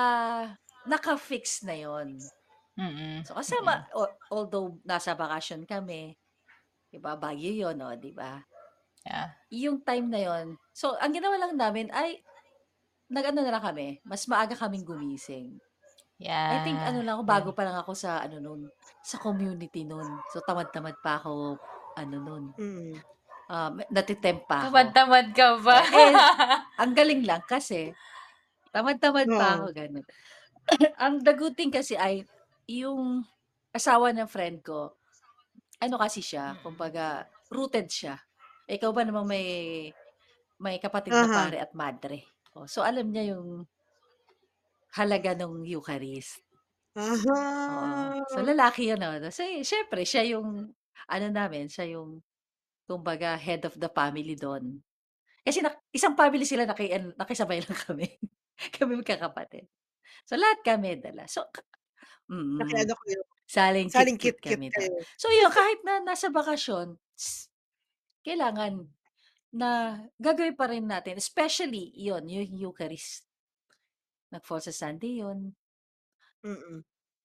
Naka-fix 0.88 1.62
na 1.66 1.76
'yon. 1.76 2.30
Mm, 2.78 3.24
So, 3.26 3.36
kasama 3.38 3.72
mm. 3.72 3.84
al 3.96 4.08
although 4.32 4.80
nasa 4.84 5.12
bakasyon 5.16 5.64
kami, 5.68 6.16
'di 6.90 6.98
ba, 7.04 7.12
Baguio 7.18 7.52
'yon, 7.52 7.78
oh, 7.84 7.94
'di 7.96 8.12
ba? 8.16 8.44
Yeah. 9.06 9.30
Yung 9.50 9.82
time 9.82 10.06
na 10.06 10.20
'yon, 10.22 10.46
so 10.70 10.94
ang 11.02 11.10
ginawa 11.10 11.34
lang 11.34 11.58
namin 11.58 11.90
ay 11.90 12.22
nag-ano 13.10 13.42
na 13.44 13.52
lang 13.56 13.64
kami, 13.64 13.88
mas 14.06 14.24
maaga 14.30 14.54
kaming 14.58 14.86
gumising. 14.86 15.58
I 16.50 16.58
think 16.62 16.82
ano 16.84 17.00
Yeah, 17.00 17.06
lang 17.06 17.20
ako, 17.20 17.24
bago 17.26 17.50
yeah. 17.50 17.54
pa 17.56 17.64
lang 17.66 17.78
ako 17.80 17.92
sa 17.96 18.20
ano 18.24 18.38
nun, 18.42 18.62
sa 19.04 19.18
community 19.22 19.84
nun. 19.86 20.22
So, 20.32 20.42
tamad-tamad 20.44 20.98
pa 21.04 21.18
ako 21.22 21.58
ano 21.98 22.16
nun, 22.20 22.44
Mm. 22.58 23.02
um, 23.50 23.72
nate-tempt 23.92 24.46
pa 24.50 24.68
ako. 24.70 24.98
Tamad-tamad 24.98 25.26
ka 25.32 25.48
ba? 25.64 25.78
Eh, 25.92 26.20
ang 26.80 26.92
galing 26.96 27.22
lang 27.28 27.42
kasi 27.46 27.96
tamad-tamad 28.74 29.34
pa 29.38 29.58
ako, 29.60 29.66
Oo. 29.68 30.04
Ang 31.04 31.22
the 31.26 31.34
good 31.34 31.54
thing 31.58 31.72
kasi 31.72 31.94
ay 31.98 32.22
yung 32.70 33.26
asawa 33.74 34.14
ng 34.14 34.28
friend 34.30 34.62
ko, 34.62 34.94
ano 35.82 35.96
kasi 36.00 36.20
siya, 36.24 36.56
Mm. 36.56 36.62
kumbaga 36.64 37.26
rooted 37.52 37.88
siya. 37.90 38.16
Ikaw 38.70 38.90
ba 38.94 39.02
namang 39.06 39.28
may 39.28 39.46
may 40.60 40.76
kapatid 40.78 41.16
na 41.18 41.28
pare 41.30 41.58
at 41.60 41.72
madre. 41.74 42.18
Oh, 42.56 42.66
so 42.68 42.82
alam 42.84 43.10
niya 43.10 43.34
yung 43.36 43.66
halaga 44.98 45.30
nung 45.38 45.62
Eucharist. 45.66 46.42
Oo. 46.96 48.14
So, 48.30 48.38
Aha. 48.38 48.42
lalaki 48.42 48.88
'yun, 48.90 49.00
oh. 49.04 49.14
So, 49.30 49.42
siyempre 49.44 50.02
siya 50.06 50.22
yung 50.36 50.72
ano 51.10 51.26
namin, 51.30 51.66
siya 51.70 51.96
yung 51.98 52.22
kumbaga 52.88 53.36
head 53.38 53.64
of 53.68 53.76
the 53.78 53.88
family 53.92 54.34
dun. 54.38 54.82
Kasi 55.46 55.60
nak 55.64 55.80
isang 55.94 56.14
family 56.18 56.44
sila 56.48 56.64
naki-ano, 56.68 57.14
nakisabay 57.18 57.60
lang 57.64 57.78
kami. 57.88 58.08
Kami 58.76 58.92
magkakapatid. 59.00 59.66
So, 60.28 60.38
lahat 60.38 60.60
kami 60.66 60.98
dala. 61.00 61.26
So, 61.28 61.46
ka 61.50 61.62
mm. 62.30 62.58
Naki-ano 62.60 62.94
kayo, 63.06 63.20
Saling 63.50 63.90
saling 63.90 64.14
kit-kit 64.14 64.38
kit-kit 64.38 64.62
kami 64.62 64.70
kayo. 64.70 65.02
So, 65.18 65.26
'yun 65.34 65.50
kahit 65.50 65.82
na 65.82 65.98
nasa 66.06 66.30
bakasyon, 66.30 66.94
kailangan 68.22 68.86
na 69.50 69.70
gagawin 70.22 70.54
pa 70.54 70.70
rin 70.70 70.86
natin, 70.86 71.18
especially 71.18 71.90
'yun, 71.98 72.24
yung 72.30 72.46
Eucharist. 72.70 73.26
Nag-fall 74.30 74.62
sa 74.62 74.70
Sunday 74.70 75.18
'yun. 75.18 75.58
Mm. 76.44 76.82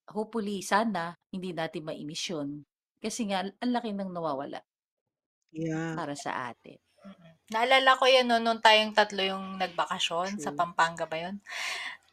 Hopefully, 0.09 0.61
sana 0.65 1.17
hindi 1.33 1.53
natin 1.53 1.85
mai-miss 1.85 2.29
'yun. 2.29 2.65
Kasi 3.01 3.29
nga 3.29 3.45
ang 3.45 3.71
laki 3.73 3.93
ng 3.93 4.09
nawawala. 4.09 4.61
Yeah. 5.53 5.95
Para 5.95 6.13
sa 6.17 6.51
atin. 6.51 6.77
Mm. 7.05 7.33
Naalala 7.53 7.91
ko 8.01 8.05
'yun 8.09 8.25
'no, 8.25 8.41
nung 8.41 8.61
tayong 8.61 8.97
tatlo 8.97 9.21
yung 9.21 9.61
nagbakasyon 9.61 10.41
sa 10.41 10.49
True. 10.49 10.57
Pampanga 10.57 11.05
ba 11.05 11.17
'yun? 11.21 11.37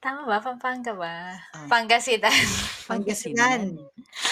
Tama 0.03 0.27
ba, 0.27 0.43
Pampanga 0.43 0.93
ba? 0.99 1.39
Ah. 1.55 1.67
Pangasinan. 1.71 2.35
Pangasinan. 2.91 3.79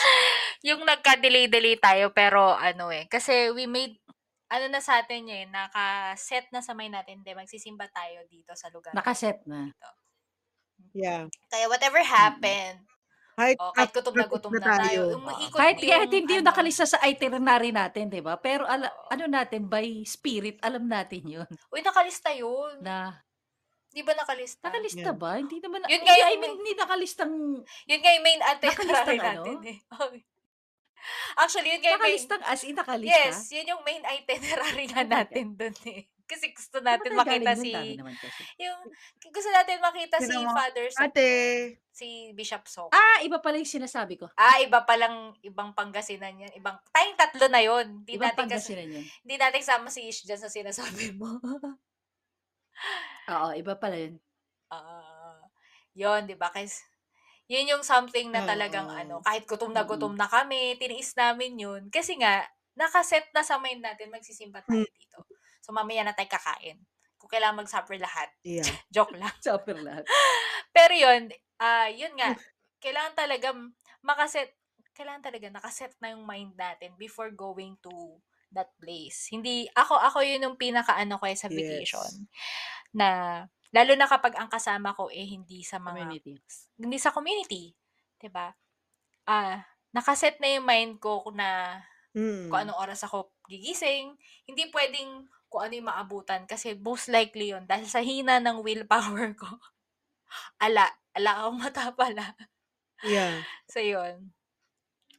Yung 0.66 0.82
nagka-delay-delay 0.82 1.78
tayo 1.78 2.10
pero 2.10 2.58
ano, 2.58 2.90
eh, 2.90 3.06
kasi 3.06 3.54
we 3.54 3.70
made 3.70 3.94
ano 4.50 4.66
na 4.66 4.82
sa 4.82 4.98
atin 4.98 5.22
eh, 5.30 5.46
naka-set 5.46 6.50
na 6.50 6.58
sa 6.58 6.74
mind 6.74 6.98
natin, 6.98 7.22
"Hindi, 7.22 7.38
magsisimba 7.38 7.86
tayo 7.94 8.26
dito 8.26 8.50
sa 8.58 8.66
lugar 8.74 8.90
na 8.90 8.98
Naka-set 8.98 9.46
na. 9.46 9.70
dito." 9.70 9.88
Yeah. 10.90 11.30
Kaya 11.46 11.70
whatever 11.70 12.02
happened, 12.02 12.82
Kahit 13.38 13.56
oh, 13.56 13.72
kahit 13.72 13.94
gutom 13.94 14.14
na 14.18 14.26
gutom 14.28 14.52
na 14.52 14.60
na 14.60 14.68
tayo, 14.84 14.84
tayo. 14.84 15.02
Umiikot 15.16 15.56
Kahit 15.56 15.76
kahit 15.80 16.10
yung 16.12 16.18
hindi 16.18 16.32
yung 16.36 16.44
ano 16.44 16.50
nakalista 16.52 16.84
sa 16.84 17.00
itinerary 17.06 17.70
natin, 17.72 18.10
'di 18.10 18.20
ba? 18.20 18.36
Pero 18.36 18.66
ala 18.68 18.90
ano 19.08 19.24
natin, 19.30 19.64
by 19.70 20.02
spirit, 20.04 20.60
alam 20.60 20.84
natin 20.84 21.24
'yun. 21.24 21.48
Uy, 21.72 21.80
nakalista 21.80 22.34
yun. 22.34 22.82
Na 22.84 23.16
'Di 23.90 24.02
ba 24.06 24.12
nakalista? 24.14 24.62
nakalista 24.66 25.10
Yeah. 25.10 25.18
ba? 25.18 25.30
Hindi 25.38 25.58
naman 25.58 25.82
na 25.82 25.88
Yun 25.90 26.02
nga 26.06 26.14
I 26.14 26.20
yung 26.20 26.40
mean, 26.40 26.54
hindi 26.62 26.72
nakalistang 26.74 27.32
yun 27.86 28.00
nga 28.00 28.10
yung 28.14 28.24
main 28.24 28.40
itinerary 28.40 28.70
nakalistang 28.70 29.18
natin, 29.18 29.56
ano? 29.58 29.66
eh. 29.66 29.78
Oo. 29.98 30.06
Actually, 31.40 31.68
yun 31.74 31.80
nga 31.80 31.90
yung 31.90 31.96
main 31.98 32.12
Nakalistang 32.12 32.42
as 32.44 32.60
in 32.62 32.76
nakalista? 32.76 33.16
yes, 33.16 33.38
yun 33.50 33.70
yung 33.72 33.82
main 33.82 34.04
itinerary 34.04 34.84
nga 34.86 35.02
natin 35.02 35.56
dun, 35.56 35.74
eh. 35.88 36.04
Kasi 36.30 36.54
gusto 36.54 36.78
natin 36.78 37.10
makita 37.18 37.58
si 37.58 37.74
kasi. 37.74 37.98
yung 38.62 38.78
gusto 39.34 39.50
natin 39.50 39.82
makita 39.82 40.16
si? 40.22 40.30
Father 40.54 40.86
Soc 40.94 41.02
Ate. 41.10 41.30
si 41.90 42.30
Bishop 42.38 42.70
Soc. 42.70 42.94
Ah, 42.94 43.18
iba 43.26 43.42
pala 43.42 43.58
yung 43.58 43.66
sinasabi 43.66 44.14
ko. 44.14 44.30
Ah, 44.38 44.62
iba 44.62 44.86
palang 44.86 45.34
ibang 45.42 45.74
Pangasinan 45.74 46.38
yan. 46.38 46.52
Ibang 46.54 46.78
tayong 46.94 47.18
tatlo 47.18 47.50
na 47.50 47.58
yun. 47.58 48.06
Hindi 48.06 48.14
Ibang 48.14 48.30
natin 48.30 48.46
kasi 48.46 48.78
Pangasinan 48.78 48.86
'yun. 48.94 49.04
hindi 49.26 49.36
natin 49.42 49.62
sama 49.66 49.90
si 49.90 50.06
Ish 50.06 50.22
diyan 50.22 50.38
sa 50.38 50.46
sinasabi 50.46 51.18
mo. 51.18 51.34
Oo, 53.28 53.52
iba 53.56 53.74
pala 53.76 53.96
'yun. 54.00 54.20
Ah, 54.70 55.42
yun, 55.98 56.30
'di 56.30 56.38
ba? 56.38 56.54
Kasi 56.54 56.78
yun 57.50 57.66
yung 57.78 57.84
something 57.86 58.30
na 58.30 58.42
talagang 58.46 58.86
ano, 58.90 59.18
Oo. 59.18 59.26
kahit 59.26 59.44
gutom 59.50 59.74
na 59.74 59.82
Mm. 59.82 59.88
gutom 59.88 60.14
na 60.14 60.26
kami, 60.30 60.78
tiniis 60.78 61.12
namin 61.18 61.58
yun. 61.58 61.82
Kasi 61.90 62.14
nga, 62.22 62.46
naka-set 62.78 63.28
na 63.34 63.42
sa 63.42 63.58
mind 63.58 63.82
natin, 63.82 64.08
magsisimba 64.14 64.62
tayo 64.64 64.82
Hmm. 64.82 64.90
dito. 64.94 65.26
So, 65.62 65.74
mamaya 65.74 66.06
na 66.06 66.14
tayo 66.14 66.30
kakain. 66.30 66.78
Kung 67.18 67.30
kailangan 67.30 67.62
mag-supper 67.66 67.98
lahat. 68.00 68.30
Yeah. 68.44 68.64
Joke 68.94 69.14
lang. 69.18 69.34
Supper 69.44 69.76
lahat. 69.76 70.06
Pero 70.76 70.94
yun, 70.96 71.30
ah, 71.60 71.90
yun 71.90 72.14
nga, 72.18 72.38
kailangan 72.82 73.14
talaga 73.18 73.48
maka-set 74.04 74.54
kailangan 74.96 75.24
talaga 75.24 75.46
naka-set 75.52 75.92
na 76.00 76.12
yung 76.16 76.24
mind 76.28 76.54
natin 76.56 76.92
before 77.00 77.30
going 77.32 77.76
to 77.84 78.20
that 78.50 78.70
place. 78.78 79.30
Hindi 79.30 79.66
ako 79.72 79.94
ako 79.96 80.18
yun 80.22 80.44
yung 80.44 80.58
pinakaano 80.58 81.16
ko, 81.16 81.24
eh, 81.26 81.38
sa 81.38 81.46
Yes. 81.46 81.56
vacation, 81.56 82.26
na 82.92 83.08
lalo 83.70 83.92
na 83.94 84.10
kapag 84.10 84.34
ang 84.34 84.50
kasama 84.50 84.90
ko, 84.92 85.06
eh, 85.08 85.22
hindi 85.24 85.62
sa 85.62 85.78
mga 85.78 86.02
Community. 86.02 86.34
hindi 86.76 86.98
sa 86.98 87.14
community, 87.14 87.70
ba? 88.28 88.50
Ah, 89.24 89.62
naka-set 89.94 90.42
na 90.42 90.50
yung 90.58 90.66
mind 90.66 90.98
ko 90.98 91.22
na 91.30 91.78
kung 92.12 92.50
Mm. 92.50 92.62
anong 92.66 92.80
oras 92.82 93.06
ako 93.06 93.30
gigising. 93.46 94.18
Hindi 94.44 94.66
puwedeng 94.68 95.30
kung 95.46 95.62
ano 95.66 95.74
yung 95.78 95.90
maabutan 95.90 96.46
kasi 96.46 96.74
most 96.78 97.06
likely 97.10 97.54
yun 97.54 97.66
dahil 97.66 97.86
sa 97.86 98.02
hina 98.02 98.38
ng 98.42 98.62
willpower 98.62 99.34
ko. 99.38 99.46
Ala, 100.62 100.86
ala 101.14 101.30
akong 101.42 101.58
mata 101.58 101.90
pala. 101.94 102.34
Yeah. 103.02 103.42
So, 103.66 103.78
yun. 103.82 104.30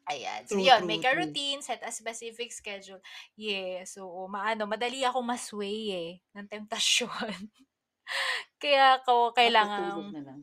Ayan. 0.09 0.47
So, 0.49 0.57
True, 0.57 0.69
yun, 0.69 0.85
true, 0.85 0.89
make 0.89 1.05
a 1.05 1.13
true. 1.13 1.15
routine, 1.15 1.61
set 1.61 1.85
a 1.85 1.91
specific 1.93 2.49
schedule. 2.51 2.99
Yes, 3.37 3.97
oo, 4.01 4.25
maano, 4.25 4.65
madali 4.65 5.05
akong 5.05 5.25
ma-sway, 5.25 5.81
eh, 5.93 6.11
ng 6.33 6.49
temptasyon. 6.49 7.53
Kaya 8.61 8.99
ako 9.05 9.33
na 9.45 10.21
lang. 10.25 10.41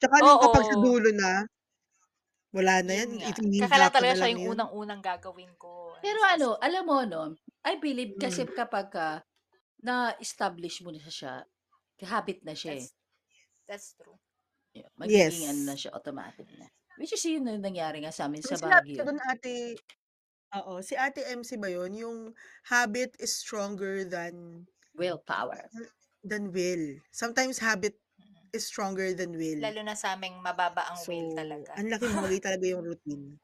Tsaka 0.00 0.16
nung 0.24 0.40
kapag 0.42 0.64
sa 0.68 0.76
dulo 0.80 1.08
na, 1.12 1.44
wala 2.54 2.74
na 2.86 2.94
yan, 3.00 3.10
Yun 3.58 3.68
ko 3.68 3.76
talaga 3.76 4.00
siya 4.14 4.30
yung 4.32 4.44
yun. 4.44 4.56
unang-unang 4.56 5.02
gagawin 5.02 5.52
ko. 5.58 5.98
Pero 6.02 6.20
Yes, 6.30 6.32
ano, 6.32 6.56
alam 6.62 6.84
mo 6.86 6.98
'no, 7.04 7.22
I 7.66 7.76
believe 7.76 8.16
kasi 8.16 8.42
Mm. 8.42 8.50
kapagka 8.50 9.22
na-establish 9.84 10.82
mo 10.84 10.90
na 10.94 11.02
siya, 11.10 11.44
habit 12.04 12.42
na 12.46 12.54
siya, 12.56 12.74
eh. 12.86 12.88
That's 12.88 12.94
that's 13.68 13.94
true. 13.96 14.18
Yeah, 14.76 14.90
magiging 15.00 15.44
Yes. 15.44 15.50
ano 15.50 15.62
na 15.66 15.76
siya, 15.78 15.94
automatic 15.96 16.48
na. 16.58 16.70
Which 17.00 17.16
is 17.16 17.24
yun 17.24 17.48
yung 17.48 17.64
nangyari 17.64 18.04
nga 18.04 18.12
sa'min 18.12 18.44
Yung 18.44 18.52
sa 18.52 18.60
sinabi 18.60 18.88
ko 18.96 19.00
Baguio. 19.00 19.04
dun 19.04 19.20
ate 19.20 19.84
oo, 20.56 20.80
si 20.84 20.94
Ate 20.96 21.22
MC 21.26 21.56
ba 21.60 21.68
yun, 21.70 21.92
yung 21.96 22.18
habit 22.70 23.16
is 23.20 23.32
stronger 23.36 24.04
than 24.08 24.66
Willpower. 24.94 25.70
than 26.24 26.52
will. 26.52 27.00
Sometimes 27.12 27.58
habit 27.58 27.96
Mm. 28.18 28.50
is 28.52 28.66
stronger 28.66 29.14
than 29.14 29.36
will. 29.36 29.62
Lalo 29.62 29.80
na 29.84 29.94
sa'ming 29.98 30.36
mababa 30.46 30.82
ang 30.90 31.00
So, 31.04 31.10
will 31.10 31.30
talaga. 31.34 31.74
ang 31.78 31.86
laking 31.92 32.18
bagay 32.22 32.40
talaga 32.42 32.66
yung 32.72 32.82
routine. 32.88 33.38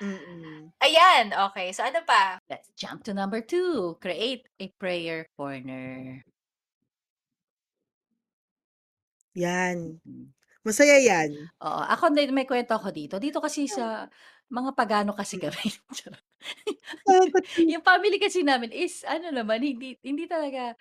Mm. 0.00 0.72
Ayan, 0.84 1.32
okey. 1.32 1.72
So, 1.72 1.84
ano 1.84 2.04
pa? 2.04 2.38
Let's 2.50 2.68
jump 2.76 3.04
to 3.08 3.14
number 3.14 3.40
2, 3.40 3.96
create 4.00 4.48
a 4.60 4.68
prayer 4.78 5.26
corner. 5.36 6.22
Yan. 9.34 10.00
Mm. 10.06 10.32
Masaya 10.66 10.98
yan. 10.98 11.48
Oo, 11.64 11.80
ako 11.88 12.12
din 12.12 12.36
may 12.36 12.44
kuwento 12.44 12.76
ako 12.76 12.92
dito. 12.92 13.16
Dito 13.16 13.40
kasi 13.40 13.64
sa 13.64 14.04
mga 14.52 14.76
pagano 14.76 15.16
kasi 15.16 15.40
Mm. 15.40 15.40
kami, 15.40 15.56
charot. 15.96 16.20
Yung 17.72 17.84
family 17.84 18.18
kasi 18.20 18.42
namin 18.44 18.70
is 18.74 19.02
ano 19.08 19.30
naman, 19.32 19.62
hindi 19.64 19.96
hindi 20.04 20.26
talaga 20.28 20.76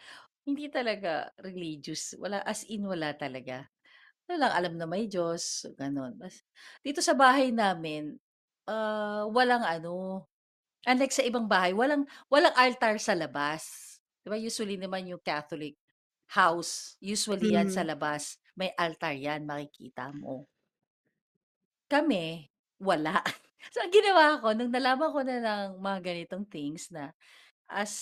hindi 0.47 0.67
talaga 0.71 1.29
religious. 1.43 2.15
Wala 2.19 2.41
as 2.45 2.65
in 2.69 2.85
wala 2.87 3.13
talaga. 3.17 3.67
Ano 4.29 4.41
lang, 4.45 4.53
alam 4.55 4.73
na 4.79 4.87
may 4.89 5.07
Diyos, 5.11 5.67
gano'n. 5.77 6.17
Bas 6.19 6.41
dito 6.85 7.01
sa 7.03 7.13
bahay 7.17 7.51
namin, 7.55 8.17
ah, 8.69 9.27
walang 9.31 9.63
ano, 9.65 10.25
unlike 10.87 11.13
sa 11.15 11.25
ibang 11.27 11.47
bahay, 11.51 11.73
walang 11.77 12.05
walang 12.31 12.55
altar 12.57 12.97
sa 13.01 13.13
labas. 13.17 13.97
'Di 14.25 14.29
ba 14.33 14.37
usually 14.39 14.77
naman 14.81 15.07
yung 15.11 15.21
Catholic 15.23 15.77
house, 16.35 16.97
usually 17.13 17.55
yan 17.55 17.69
sa 17.71 17.81
Mhm. 17.81 17.91
labas, 17.91 18.23
may 18.59 18.71
altar 18.85 19.15
yan, 19.15 19.41
makikita 19.51 20.11
mo. 20.21 20.47
Kami, 21.89 22.49
wala. 22.81 23.21
So, 23.73 23.81
ang 23.81 23.89
ginawa 23.89 24.37
ko 24.45 24.53
nung 24.53 24.69
nalaman 24.69 25.09
ko 25.09 25.25
na 25.25 25.41
ng 25.41 25.81
mga 25.81 25.99
ganitong 26.05 26.45
things 26.45 26.93
na 26.93 27.17
as 27.71 27.93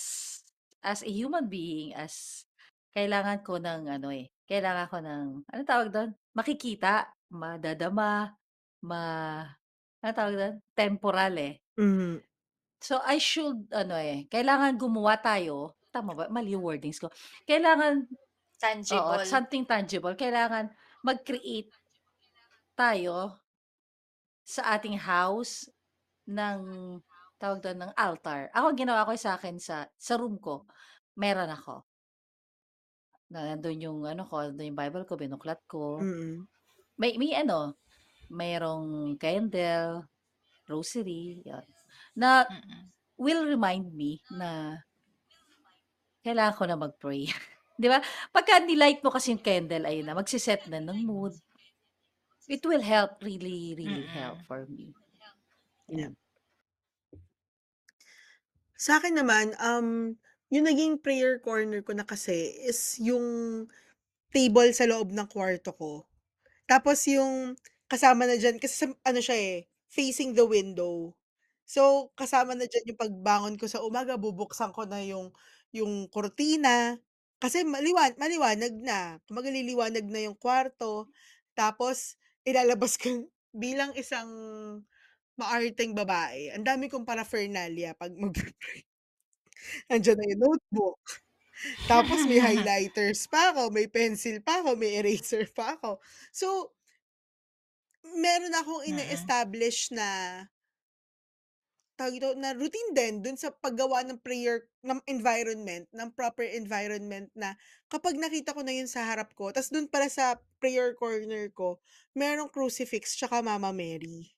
as 0.81 1.03
a 1.05 1.11
human 1.11 1.47
being, 1.51 1.93
as 1.93 2.47
kailangan 2.95 3.43
ko 3.45 3.61
ng 3.61 3.87
ano, 3.87 4.09
eh, 4.11 4.33
kailangan 4.49 4.87
ko 4.89 4.97
ng 5.03 5.25
anong 5.47 5.69
tawag 5.69 5.89
dun? 5.93 6.09
Makikita, 6.35 7.13
madadama, 7.31 8.33
ma 8.83 9.01
anong 10.03 10.17
tawag 10.17 10.35
dun? 10.39 10.55
Temporal, 10.75 11.33
eh. 11.39 11.53
Mhm. 11.77 12.23
So, 12.81 12.99
I 13.05 13.17
should 13.21 13.69
ano, 13.73 13.95
eh, 13.95 14.25
kailangan 14.27 14.75
gumawa 14.81 15.15
tayo 15.21 15.73
tama 15.93 16.11
ba? 16.17 16.25
Mali 16.33 16.57
yung 16.57 16.65
wordings 16.65 16.97
ko. 16.97 17.07
Kailangan 17.45 18.09
oo, 18.97 19.15
Tangible. 19.15 19.23
something 19.23 19.63
tangible. 19.67 20.15
Kailangan 20.17 20.71
mag-create 21.05 21.71
tayo 22.75 23.39
sa 24.43 24.75
ating 24.75 24.97
house 24.99 25.71
ng 26.27 26.61
tawag 27.41 27.59
dun, 27.63 27.79
ng 27.83 27.93
altar. 27.95 28.47
Ako 28.55 28.65
ang 28.71 28.79
ginawa 28.79 29.07
ko 29.07 29.13
sa'kin 29.15 29.57
sa 29.59 29.87
sa 29.99 30.13
room 30.19 30.39
ko, 30.39 30.67
meron 31.19 31.51
ako. 31.51 31.83
Na 33.31 33.39
nandun 33.51 33.79
yung 33.83 33.99
ano 34.05 34.23
ko, 34.27 34.35
nandun 34.47 34.69
yung 34.73 34.79
Bible 34.79 35.03
ko, 35.09 35.13
binuklat 35.19 35.59
ko. 35.67 35.83
Mm. 35.99 36.47
May 37.01 37.17
may 37.21 37.33
ano, 37.37 37.75
mayroong 38.31 39.17
candle, 39.19 40.07
rosary, 40.69 41.41
yun. 41.45 41.65
Na 42.17 42.45
Mm. 42.49 42.93
will 43.19 43.45
remind 43.47 43.93
me 43.93 44.21
na 44.33 44.81
kailangan 46.25 46.55
ko 46.59 46.63
na 46.67 46.77
mag-pray. 46.79 47.27
'Di 47.79 47.87
ba? 47.91 47.99
Pagka 48.33 48.61
nilight 48.63 49.01
mo 49.03 49.11
kasi 49.13 49.33
yung 49.35 49.43
candle, 49.43 49.85
ayun 49.89 50.05
na, 50.07 50.15
magse-set 50.17 50.67
na 50.71 50.79
ng 50.83 50.99
mood. 51.03 51.35
It 52.49 52.65
will 52.65 52.81
help, 52.81 53.23
really, 53.23 53.73
really 53.77 54.07
help 54.07 54.39
Mm. 54.39 54.45
for 54.45 54.65
me. 54.65 54.95
Yeah. 55.89 56.07
Yan. 56.07 56.15
Sa'kin 58.77 59.13
naman, 59.13 59.53
um, 59.61 60.17
yung 60.49 60.65
naging 60.65 60.97
prayer 61.01 61.37
corner 61.41 61.81
ko 61.85 61.93
na 61.93 62.05
kasi 62.05 62.53
is 62.65 62.97
yung 63.01 63.25
table 64.33 64.71
sa 64.75 64.85
loob 64.89 65.11
ng 65.13 65.27
kwarto 65.31 65.71
ko. 65.75 65.91
Tapos 66.69 67.05
yung 67.09 67.55
kasama 67.91 68.25
na 68.29 68.37
diyan 68.39 68.57
kasi 68.61 68.75
sa 68.75 68.87
ano 69.05 69.19
siya, 69.23 69.37
eh, 69.37 69.55
facing 69.91 70.33
the 70.37 70.45
window. 70.47 71.13
So, 71.67 72.11
kasama 72.17 72.53
na 72.57 72.65
diyan 72.69 72.93
yung 72.95 73.01
pagbangon 73.01 73.55
ko 73.61 73.67
sa 73.71 73.81
umaga 73.85 74.17
bubuksan 74.19 74.73
ko 74.75 74.85
na 74.89 75.01
yung 75.05 75.31
yung 75.75 76.07
kurtina 76.13 76.97
kasi 77.41 77.65
maliwan 77.67 78.15
maliwanag 78.21 78.73
na. 78.79 79.19
Kumbaga 79.27 79.49
liliwanag 79.51 80.05
na 80.07 80.21
yung 80.29 80.37
kwarto. 80.39 81.09
Tapos 81.57 82.15
ilalabas 82.47 82.95
ko 83.01 83.27
bilang 83.53 83.91
isang 83.97 84.29
maarteng 85.39 85.93
babae, 85.97 86.53
ang 86.53 86.65
dami 86.65 86.85
kong 86.91 87.05
paraphernalia 87.09 87.97
'pag 87.97 88.13
magpe-pray. 88.13 88.81
Andiyan 89.93 90.17
na 90.19 90.25
yung 90.29 90.41
notebook, 90.43 91.01
tapos 91.87 92.25
may 92.29 92.39
highlighters 92.47 93.25
pa 93.29 93.53
ako, 93.53 93.71
may 93.73 93.87
pencil 93.89 94.37
pa 94.43 94.61
ako, 94.63 94.75
may 94.79 94.99
eraser 94.99 95.45
pa 95.51 95.77
ako. 95.77 95.99
So 96.33 96.73
meron 98.23 98.53
akong 98.55 98.83
Mm. 98.83 98.89
ine-establish 98.95 99.79
na 99.97 100.07
tawag 101.99 102.17
dito, 102.19 102.33
na 102.39 102.53
routine 102.57 102.91
din 102.97 103.13
dun 103.23 103.37
sa 103.37 103.53
paggawa 103.53 104.01
ng 104.07 104.19
prayer 104.23 104.65
ng 104.85 104.99
environment, 105.09 105.85
ng 105.93 106.09
proper 106.17 106.45
environment 106.57 107.29
na 107.37 107.55
kapag 107.91 108.17
nakita 108.17 108.53
ko 108.55 108.61
na 108.65 108.73
yun 108.75 108.89
sa 108.89 109.05
harap 109.05 109.31
ko 109.37 109.51
ta's 109.53 109.69
dun 109.69 109.87
pala 109.89 110.09
sa 110.09 110.37
prayer 110.61 110.93
corner 110.97 111.49
ko, 111.53 111.77
merong 112.17 112.49
crucifix 112.51 113.15
tsaka 113.17 113.41
Mama 113.45 113.71
Mary. 113.75 114.33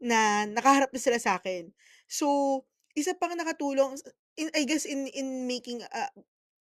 Na 0.00 0.44
nakaharap 0.48 0.92
na 0.92 1.00
sila 1.00 1.16
sa'kin. 1.20 1.72
So, 2.08 2.62
isa 2.96 3.16
pang 3.16 3.32
nakatulong 3.36 3.96
in 4.36 4.52
I 4.52 4.64
guess 4.68 4.84
in 4.84 5.08
in 5.16 5.48
making, 5.48 5.80
ah, 5.92 6.12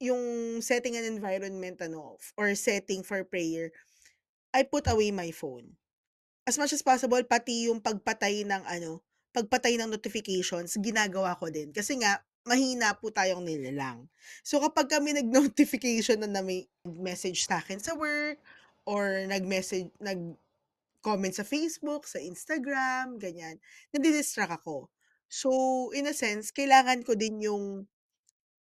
yung 0.02 0.60
setting 0.64 0.96
an 1.00 1.04
environment 1.08 1.80
ano, 1.84 2.18
or 2.40 2.54
setting 2.56 3.04
for 3.04 3.24
prayer, 3.28 3.72
I 4.56 4.64
put 4.68 4.88
away 4.92 5.12
my 5.16 5.32
phone. 5.36 5.78
As 6.48 6.58
much 6.60 6.74
as 6.76 6.84
possible, 6.86 7.22
pati 7.28 7.70
yung 7.72 7.80
pagpatay 7.84 8.44
ng 8.48 8.64
ano, 8.68 9.04
pagpatay 9.38 9.78
ng 9.78 9.94
notifications 9.94 10.74
ginagawa 10.82 11.38
ko 11.38 11.54
din. 11.54 11.70
Kasi 11.70 12.02
nga 12.02 12.18
mahina 12.48 12.96
po 12.98 13.12
tayong 13.14 13.44
nilalang. 13.44 14.08
So, 14.42 14.64
kapagka 14.64 15.04
may 15.04 15.14
nag-notification 15.14 16.24
na 16.24 16.32
na 16.32 16.42
may 16.42 16.66
message 16.82 17.46
sa'kin 17.46 17.78
sa 17.78 17.94
work 17.94 18.40
or 18.88 19.28
nag-message 19.28 19.92
nag-comment 20.00 21.36
sa 21.36 21.44
Facebook, 21.44 22.08
sa 22.08 22.24
Instagram, 22.24 23.20
ganyan, 23.20 23.60
nadi-distract 23.92 24.64
ako. 24.64 24.88
So, 25.28 25.52
in 25.92 26.08
a 26.08 26.16
sense, 26.16 26.56
kailangan 26.56 27.04
ko 27.04 27.20
din 27.20 27.44
yung 27.44 27.86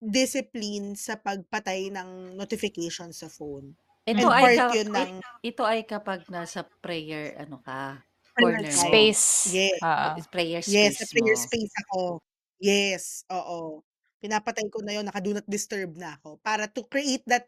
discipline 0.01 0.97
sa 0.97 1.21
pagpatay 1.21 1.93
ng 1.93 2.37
notification 2.37 3.13
sa 3.13 3.29
phone. 3.29 3.77
And 4.07 4.23
Ito 4.23 4.29
ay 4.31 4.43
part 4.43 4.57
ka 4.57 4.77
yun 4.77 4.91
ng 4.95 5.13
ito 5.43 5.63
ay 5.67 5.81
kapag 5.83 6.21
nasa 6.31 6.63
prayer 6.81 7.35
ano 7.43 7.59
ka, 7.59 8.07
corner 8.39 8.77
mo. 8.79 9.11
Space. 9.11 9.27
Yes. 9.47 9.83
Oo. 9.83 10.23
Prayer 10.33 10.63
Yes, 10.67 10.99
sa 11.01 11.07
space 11.07 11.11
prayer 11.11 11.35
mo. 11.35 11.39
space 11.39 11.73
ako. 11.87 12.23
Yes, 12.63 13.25
oo. 13.33 13.83
Pinapatay 14.23 14.67
ko 14.73 14.81
na 14.85 14.97
yun, 14.99 15.07
naka-do 15.07 15.35
not 15.37 15.47
disturb 15.51 15.95
na 15.99 16.17
ako 16.21 16.39
para 16.43 16.67
to 16.71 16.83
create 16.89 17.23
that 17.31 17.47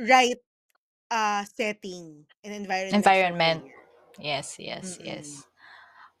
right, 0.00 0.40
ah, 1.12 1.44
setting 1.48 2.26
and 2.44 2.52
environment 2.56 3.14
for 3.18 3.30
Environment. 3.30 3.64
prayer. 3.64 3.74
Yes, 4.18 4.58
yes, 4.60 4.98
yes. 5.00 5.28
Mm. 5.32 5.44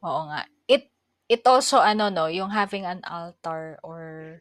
Oo 0.04 0.28
nga. 0.30 0.46
It 0.68 0.90
it 1.28 1.42
also 1.46 1.80
ano 1.82 2.08
'no, 2.12 2.28
yung 2.30 2.52
having 2.52 2.84
an 2.88 3.02
altar 3.06 3.78
or 3.84 4.40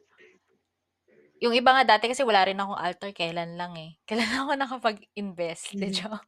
yung 1.42 1.54
iba 1.58 1.74
nga 1.74 1.98
dati 1.98 2.06
kasi 2.12 2.22
wala 2.22 2.46
rin 2.46 2.60
akong 2.60 2.78
altar, 2.78 3.10
kailan 3.16 3.58
lang, 3.58 3.74
eh. 3.80 3.98
Kailan 4.06 4.30
ako 4.46 4.52
nakapag-invest, 4.58 5.80
'di 5.80 5.90
Mhm. 5.90 6.04
joke. 6.04 6.28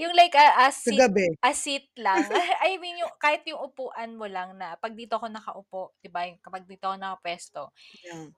Yung 0.00 0.14
like 0.16 0.32
a 0.36 0.68
a 0.68 0.72
seat 0.72 1.12
Kagabi. 1.12 1.36
a 1.42 1.52
seat 1.52 1.90
lang. 1.98 2.30
I 2.64 2.78
mean 2.80 3.02
yung 3.02 3.12
kahit 3.20 3.44
yung 3.50 3.60
upuan 3.60 4.16
mo 4.16 4.24
lang 4.30 4.56
na 4.56 4.78
'pag 4.80 4.94
dito 4.96 5.18
ako 5.20 5.26
nakaupo, 5.28 5.82
'di 6.00 6.08
ba, 6.08 6.24
yung 6.28 6.40
kapag 6.40 6.64
dito 6.64 6.88
ako 6.88 6.96
nakapuwesto, 6.96 7.62
Yeah. 8.04 8.30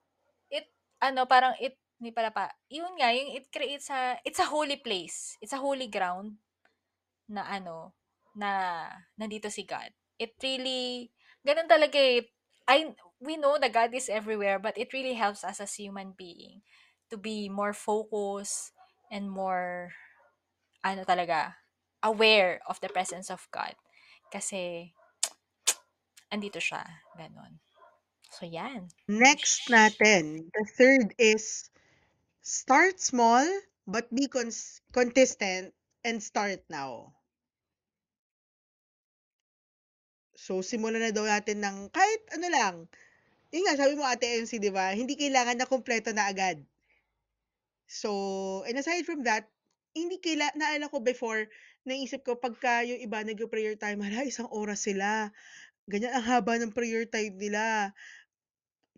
it 0.52 0.66
ano, 1.02 1.24
parang 1.28 1.54
it 1.60 1.76
hindi 2.00 2.10
pala 2.12 2.30
pa 2.34 2.50
yun 2.68 2.96
nga, 3.00 3.12
yung 3.14 3.32
it 3.38 3.48
creates 3.52 3.88
a 3.92 4.18
it's 4.26 4.40
a 4.42 4.48
holy 4.50 4.76
place. 4.80 5.36
It's 5.44 5.54
a 5.56 5.60
holy 5.62 5.88
ground 5.90 6.40
na 7.30 7.44
ano, 7.48 7.94
na 8.36 8.86
nandito 9.18 9.48
si 9.52 9.64
God. 9.68 9.90
It 10.20 10.36
really 10.42 11.10
ganun 11.46 11.68
talaga, 11.70 11.98
eh. 12.00 12.26
I 12.68 12.94
we 13.22 13.36
know 13.40 13.58
that 13.60 13.74
God 13.74 13.92
is 13.96 14.08
everywhere, 14.12 14.58
but 14.62 14.76
it 14.78 14.92
really 14.94 15.16
helps 15.18 15.42
us 15.44 15.60
as 15.62 15.74
human 15.78 16.14
being 16.16 16.62
to 17.12 17.16
be 17.20 17.48
more 17.50 17.74
focused 17.74 18.72
and 19.12 19.28
more 19.30 19.92
ano 20.84 21.02
talaga, 21.08 21.56
aware 22.04 22.60
of 22.68 22.78
the 22.84 22.92
presence 22.92 23.32
of 23.32 23.48
God. 23.48 23.74
Kasi 24.28 24.92
andito 26.34 26.60
siya, 26.60 26.84
gano'n. 27.16 27.58
So, 28.28 28.44
yan. 28.44 28.92
Next 29.08 29.70
natin, 29.70 30.50
the 30.52 30.64
third 30.76 31.14
is 31.16 31.70
start 32.44 33.00
small 33.00 33.46
but 33.88 34.08
be 34.12 34.28
cons 34.28 34.80
consistent 34.92 35.72
and 36.04 36.20
start 36.20 36.60
now. 36.68 37.16
So, 40.34 40.60
simulan 40.66 41.00
na 41.00 41.14
daw 41.14 41.24
natin 41.24 41.62
ng 41.62 41.94
kahit 41.94 42.22
ano 42.34 42.46
lang. 42.50 42.74
Yun 43.54 43.64
nga, 43.64 43.78
sabi 43.78 43.94
mo 43.94 44.04
Ate 44.04 44.26
MC, 44.42 44.58
'di 44.58 44.74
ba, 44.74 44.90
hindi 44.92 45.14
kailangan 45.14 45.56
na 45.60 45.70
kumpleto 45.70 46.10
na 46.12 46.26
agad. 46.26 46.58
So, 47.86 48.64
and 48.66 48.78
aside 48.78 49.06
from 49.06 49.22
that, 49.24 49.48
hindi 49.96 50.18
kaila 50.22 50.50
naalala 50.58 50.90
ko 50.92 50.98
before, 51.02 51.46
naisip 51.88 52.22
ko 52.26 52.36
pagka 52.38 52.82
yung 52.86 53.00
iba 53.02 53.22
nagpe-prayer 53.24 53.78
time, 53.78 54.02
hala, 54.04 54.26
isang 54.26 54.50
oras 54.52 54.84
sila, 54.86 55.30
ganyan, 55.90 56.14
ang 56.16 56.26
haba 56.26 56.56
ng 56.60 56.72
prayer 56.74 57.06
time 57.08 57.36
nila. 57.38 57.92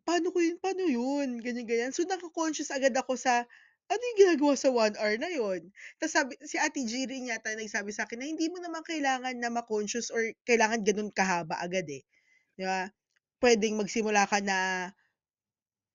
Paano 0.06 0.30
ko 0.30 0.38
yun 0.38 0.62
paano 0.62 0.86
yun? 0.86 1.42
Ganyan, 1.42 1.66
ganyan. 1.66 1.90
So, 1.90 2.06
nako-conscious 2.06 2.70
agad 2.70 2.94
ako 2.94 3.18
sa 3.18 3.42
ano 3.90 4.02
yung 4.02 4.18
ginagawa 4.22 4.54
sa 4.58 4.70
1 4.70 4.94
hour 4.98 5.14
na 5.18 5.30
yun. 5.30 5.70
Ta's 5.98 6.14
sabi 6.14 6.38
si 6.46 6.58
Ate 6.62 6.82
G 6.86 7.06
rin 7.10 7.26
yata 7.30 7.54
nagsabi 7.58 7.90
sa'kin 7.94 8.18
na 8.22 8.26
hindi 8.30 8.46
mo 8.50 8.58
naman 8.62 8.82
kailangan 8.86 9.34
na 9.38 9.50
ma-conscious 9.50 10.10
or 10.14 10.22
kailangan 10.46 10.82
gano'n 10.86 11.10
kahaba 11.14 11.58
agad, 11.62 11.86
eh, 11.90 12.02
'di 12.58 12.64
ba? 12.66 12.90
Puwedeng 13.42 13.78
magsimula 13.82 14.26
ka 14.30 14.38
na 14.42 14.90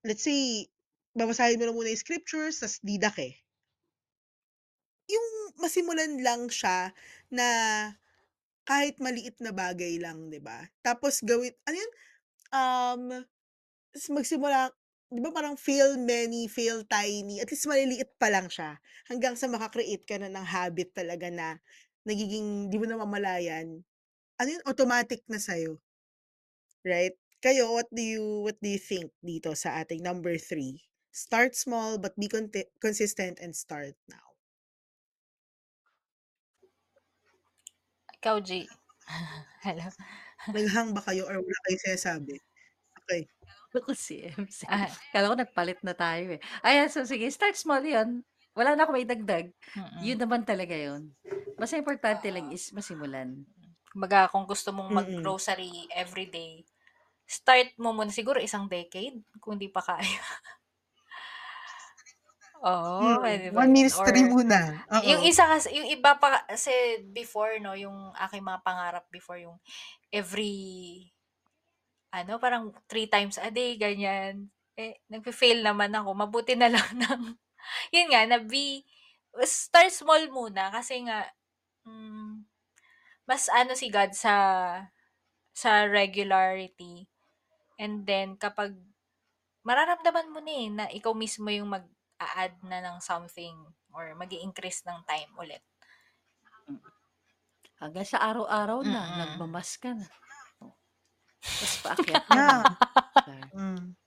let's 0.04 0.26
say, 0.26 0.66
babasahin 1.14 1.62
mo 1.62 1.64
lang 1.70 1.76
muna 1.78 1.94
yung 1.94 2.02
scriptures 2.02 2.58
ta's 2.58 2.82
didac, 2.82 3.14
eh. 3.22 3.38
Masimulan 5.60 6.20
lang 6.22 6.48
siya 6.48 6.92
na 7.32 7.46
kahit 8.68 8.98
maliit 9.02 9.36
na 9.42 9.50
bagay 9.50 9.98
lang, 9.98 10.30
'di 10.30 10.40
ba? 10.42 10.58
Tapos 10.86 11.20
gawin 11.22 11.52
ano 11.66 11.76
yun, 11.76 11.92
um, 12.54 13.02
magsimula 14.16 14.70
'di 15.12 15.20
ba 15.20 15.30
parang 15.34 15.56
fail 15.58 15.98
many, 16.00 16.46
fail 16.48 16.84
tiny, 16.88 17.42
at 17.42 17.48
least 17.50 17.68
maliliit 17.68 18.10
pa 18.20 18.28
lang 18.32 18.48
siya 18.48 18.78
hanggang 19.10 19.34
sa 19.36 19.46
maka-create 19.50 20.04
ka 20.08 20.16
na 20.18 20.30
ng 20.32 20.46
habit 20.46 20.94
talaga 20.96 21.28
na 21.32 21.58
nagiging 22.08 22.70
'di 22.70 22.76
mo 22.80 22.86
namamalayan, 22.88 23.82
ano 24.40 24.48
yun, 24.50 24.64
automatic 24.68 25.22
na 25.30 25.38
sa'yo. 25.42 25.78
Right? 26.86 27.14
Kayo, 27.42 27.74
what 27.74 27.90
do 27.90 28.02
you 28.02 28.26
what 28.46 28.58
do 28.62 28.70
you 28.70 28.78
think 28.78 29.10
dito 29.22 29.54
sa 29.58 29.82
ating 29.82 30.02
number 30.02 30.34
3? 30.38 30.78
Start 31.10 31.54
small 31.58 31.98
but 31.98 32.14
be 32.18 32.30
conti 32.30 32.66
consistent 32.78 33.38
and 33.42 33.54
start 33.54 33.94
now. 34.06 34.31
Ikaw, 38.22 38.38
G. 38.46 38.70
Hello? 39.66 39.90
Nag-hang 40.54 40.92
ba 40.92 41.00
kayo 41.00 41.24
or 41.24 41.40
wala 41.40 41.58
kayong 41.64 41.82
sinasabi? 41.88 42.36
Okey. 43.00 43.22
Ako 43.72 43.96
si 43.96 44.20
MC. 44.20 44.68
Ah. 44.68 44.92
Akala 45.08 45.32
ko 45.32 45.36
nagpalit 45.40 45.80
na 45.80 45.96
tayo, 45.96 46.36
eh. 46.36 46.40
Ayan, 46.60 46.92
so 46.92 47.00
sige 47.08 47.24
start 47.32 47.56
small 47.56 47.80
'yun. 47.80 48.20
Wala 48.52 48.76
na 48.76 48.84
akong 48.84 49.00
maidagdag. 49.00 49.48
Mm. 49.76 49.86
'Yun 49.96 50.20
naman 50.20 50.44
talaga 50.44 50.76
'yun. 50.76 51.16
Basta 51.56 51.80
importante 51.80 52.28
lang 52.28 52.52
is 52.52 52.68
masimulan. 52.76 53.48
Kumbaga 53.88 54.28
kung 54.28 54.44
gusto 54.44 54.72
mong 54.76 54.90
Mm. 54.90 55.02
mag-grocery 55.04 55.88
everyday, 55.92 56.64
start 57.28 57.74
mo 57.80 57.92
muna 57.96 58.12
siguro 58.12 58.38
isang 58.42 58.68
decade 58.70 59.24
kung 59.42 59.56
di 59.60 59.68
pa 59.72 59.80
kaya. 59.84 60.04
Oo, 62.62 62.98
Hmm, 63.00 63.52
one 63.52 63.72
ministry 63.72 64.22
or 64.22 64.30
muna, 64.30 64.84
yung 65.02 65.22
oo. 65.22 65.26
isa 65.26 65.44
kasi 65.50 65.74
yung 65.76 65.88
iba 65.90 66.16
pa 66.20 66.46
kasi 66.48 66.72
before 67.12 67.58
'no, 67.60 67.74
yung 67.76 68.14
aking 68.16 68.44
mga 68.44 68.62
pangarap 68.66 69.04
before 69.12 69.38
yung 69.40 69.58
every 70.12 71.08
ano, 72.12 72.36
parang 72.42 72.72
3 72.88 73.08
times 73.08 73.40
a 73.40 73.48
day, 73.52 73.76
ganyan. 73.80 74.52
Eh, 74.76 75.00
nagfe-fail 75.12 75.60
naman 75.64 75.92
ako. 75.92 76.12
Mabuti 76.16 76.54
na 76.56 76.68
lang 76.72 76.88
ng 77.02 77.36
yun 77.94 78.08
nga 78.12 78.22
na 78.28 78.38
be 78.42 78.84
start 79.48 79.92
small 79.94 80.24
muna 80.32 80.68
kasi 80.74 81.04
nga, 81.08 81.24
hmm, 81.86 82.44
mas 83.28 83.48
ano 83.52 83.74
si 83.78 83.88
God 83.92 84.12
sa 84.16 84.34
sa 85.62 85.84
regularity. 85.88 87.08
And 87.80 88.04
then 88.08 88.36
kapag 88.40 88.76
mararamdaman 89.68 90.32
mo 90.34 90.40
na, 90.42 90.52
eh, 90.54 90.68
na 90.70 90.84
ikaw 90.90 91.12
mismo 91.16 91.48
yung 91.52 91.70
mag-a-add 92.22 92.54
na 92.62 92.78
ng 92.86 92.98
something 93.02 93.54
or 93.90 94.14
mag-i-increase 94.14 94.86
ng 94.86 94.98
time 95.10 95.30
ulit. 95.34 95.62
Mm. 96.70 96.78
Hanggang 97.82 98.06
sa 98.06 98.22
araw-araw 98.22 98.86
na 98.86 99.00
Mm. 99.02 99.16
nagma-mass 99.18 99.74
ka 99.76 99.90
na. 99.90 100.06
Oh. 100.62 100.70
Tas 101.42 101.74
paakyat 101.82 102.26
na. 102.30 102.62
Hmm. 103.50 103.98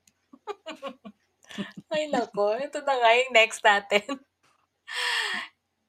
Ay 1.91 2.07
naku, 2.07 2.55
ito 2.63 2.79
na 2.79 2.95
nga 2.95 3.11
yung 3.11 3.33
next 3.35 3.59
natin. 3.59 4.07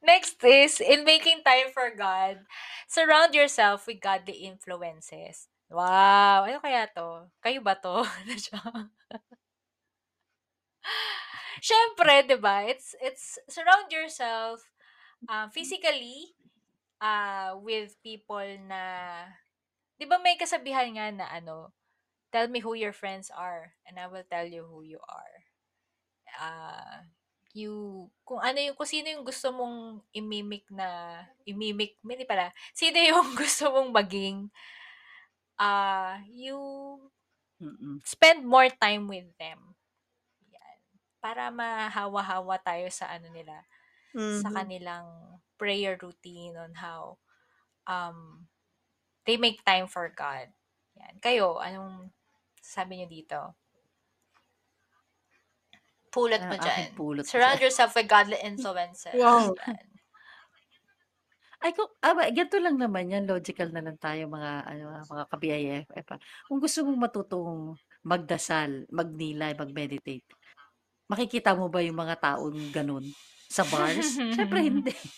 Next 0.06 0.38
is, 0.42 0.78
in 0.82 1.02
making 1.06 1.42
time 1.46 1.70
for 1.74 1.90
God, 1.94 2.42
surround 2.86 3.34
yourself 3.34 3.86
with 3.86 4.02
godly 4.02 4.46
influences. 4.46 5.46
Wow! 5.70 6.46
Ano 6.46 6.58
kaya 6.62 6.86
'to? 6.90 7.30
Kayo 7.42 7.62
ba 7.62 7.74
'to? 7.78 8.02
Siyempre, 11.61 12.25
'di 12.27 12.37
ba? 12.40 12.64
It's 12.69 12.95
it's 13.01 13.38
surround 13.49 13.88
yourself, 13.92 14.61
ah, 15.29 15.49
physically, 15.53 16.35
ah, 17.03 17.57
with 17.59 17.97
people 18.05 18.45
na 18.69 18.83
'di 19.99 20.07
ba 20.09 20.16
may 20.21 20.37
kasabihan 20.40 20.88
nga 20.97 21.07
na 21.12 21.27
ano, 21.33 21.73
"Tell 22.33 22.49
me 22.51 22.61
who 22.64 22.75
your 22.77 22.92
friends 22.97 23.29
are 23.33 23.77
and 23.88 23.97
I 24.01 24.07
will 24.11 24.27
tell 24.29 24.47
you 24.49 24.64
who 24.69 24.83
you 24.85 25.01
are." 25.09 25.37
Ah, 26.37 27.07
you 27.57 28.07
kung 28.29 28.40
ano 28.45 28.59
yung 28.61 28.77
kung 28.77 28.88
sino 28.90 29.09
yung 29.09 29.25
gusto 29.25 29.49
mong 29.55 30.05
i-mimic 30.12 30.69
na 30.69 31.21
i-mimic 31.49 31.97
hindi 32.05 32.27
pala, 32.29 32.53
sino 32.77 32.99
yung 33.01 33.33
gusto 33.40 33.73
mong 33.73 33.90
maging, 33.97 34.38
ah, 35.59 36.21
you 36.29 37.11
Mm. 37.61 38.01
spend 38.05 38.45
more 38.47 38.69
time 38.69 39.09
with 39.09 39.27
them. 39.38 39.75
Para 41.26 41.50
mahawa-hawa 41.50 42.54
tayo 42.62 42.86
sa 42.86 43.10
ano 43.10 43.26
nila, 43.34 43.66
sa 44.30 44.46
Mhm. 44.46 44.54
kanilang 44.54 45.42
prayer 45.58 45.98
routine 45.98 46.54
on 46.54 46.70
how, 46.78 47.18
um, 47.90 48.46
they 49.26 49.34
make 49.34 49.58
time 49.66 49.90
for 49.90 50.06
God. 50.14 50.54
Yan. 50.94 51.18
Kayo, 51.18 51.58
anong 51.58 52.14
sabi 52.62 53.02
niyo 53.02 53.08
dito? 53.10 53.40
Pulot 56.14 56.46
mo 56.48 56.56
aking 56.62 56.86
diyan. 56.86 56.90
pulot 56.96 57.26
Surround 57.26 57.58
diyan. 57.58 57.64
yourself 57.64 57.90
with 57.98 58.06
godly 58.06 58.38
influences. 58.50 59.18
Wow. 59.18 59.56
Yan. 59.66 59.86
Ay 61.64 61.72
kung 61.72 61.88
aba 62.04 62.28
ganito 62.28 62.60
lang 62.60 62.76
naman 62.76 63.08
'yan, 63.08 63.24
logical 63.24 63.72
na 63.72 63.80
lang 63.80 63.96
tayo 63.96 64.28
mga 64.28 64.50
ano, 64.68 64.84
ah, 64.92 65.04
mga 65.08 65.24
ka-BIFF, 65.32 66.06
ah. 66.12 66.20
Kung 66.48 66.60
gusto 66.60 66.84
mong 66.84 67.00
matutong 67.08 67.72
magdasal, 68.04 68.84
magnilay, 68.92 69.56
mag-meditate, 69.56 70.28
makikita 71.11 71.55
mo 71.59 71.69
ba 71.73 71.81
yung 71.85 71.99
mga 71.99 72.16
taong 72.23 72.71
gano'n 72.75 73.14
sa 73.51 73.64
bars? 73.66 74.23
Siyempre 74.33 74.61
hindi. 74.66 74.92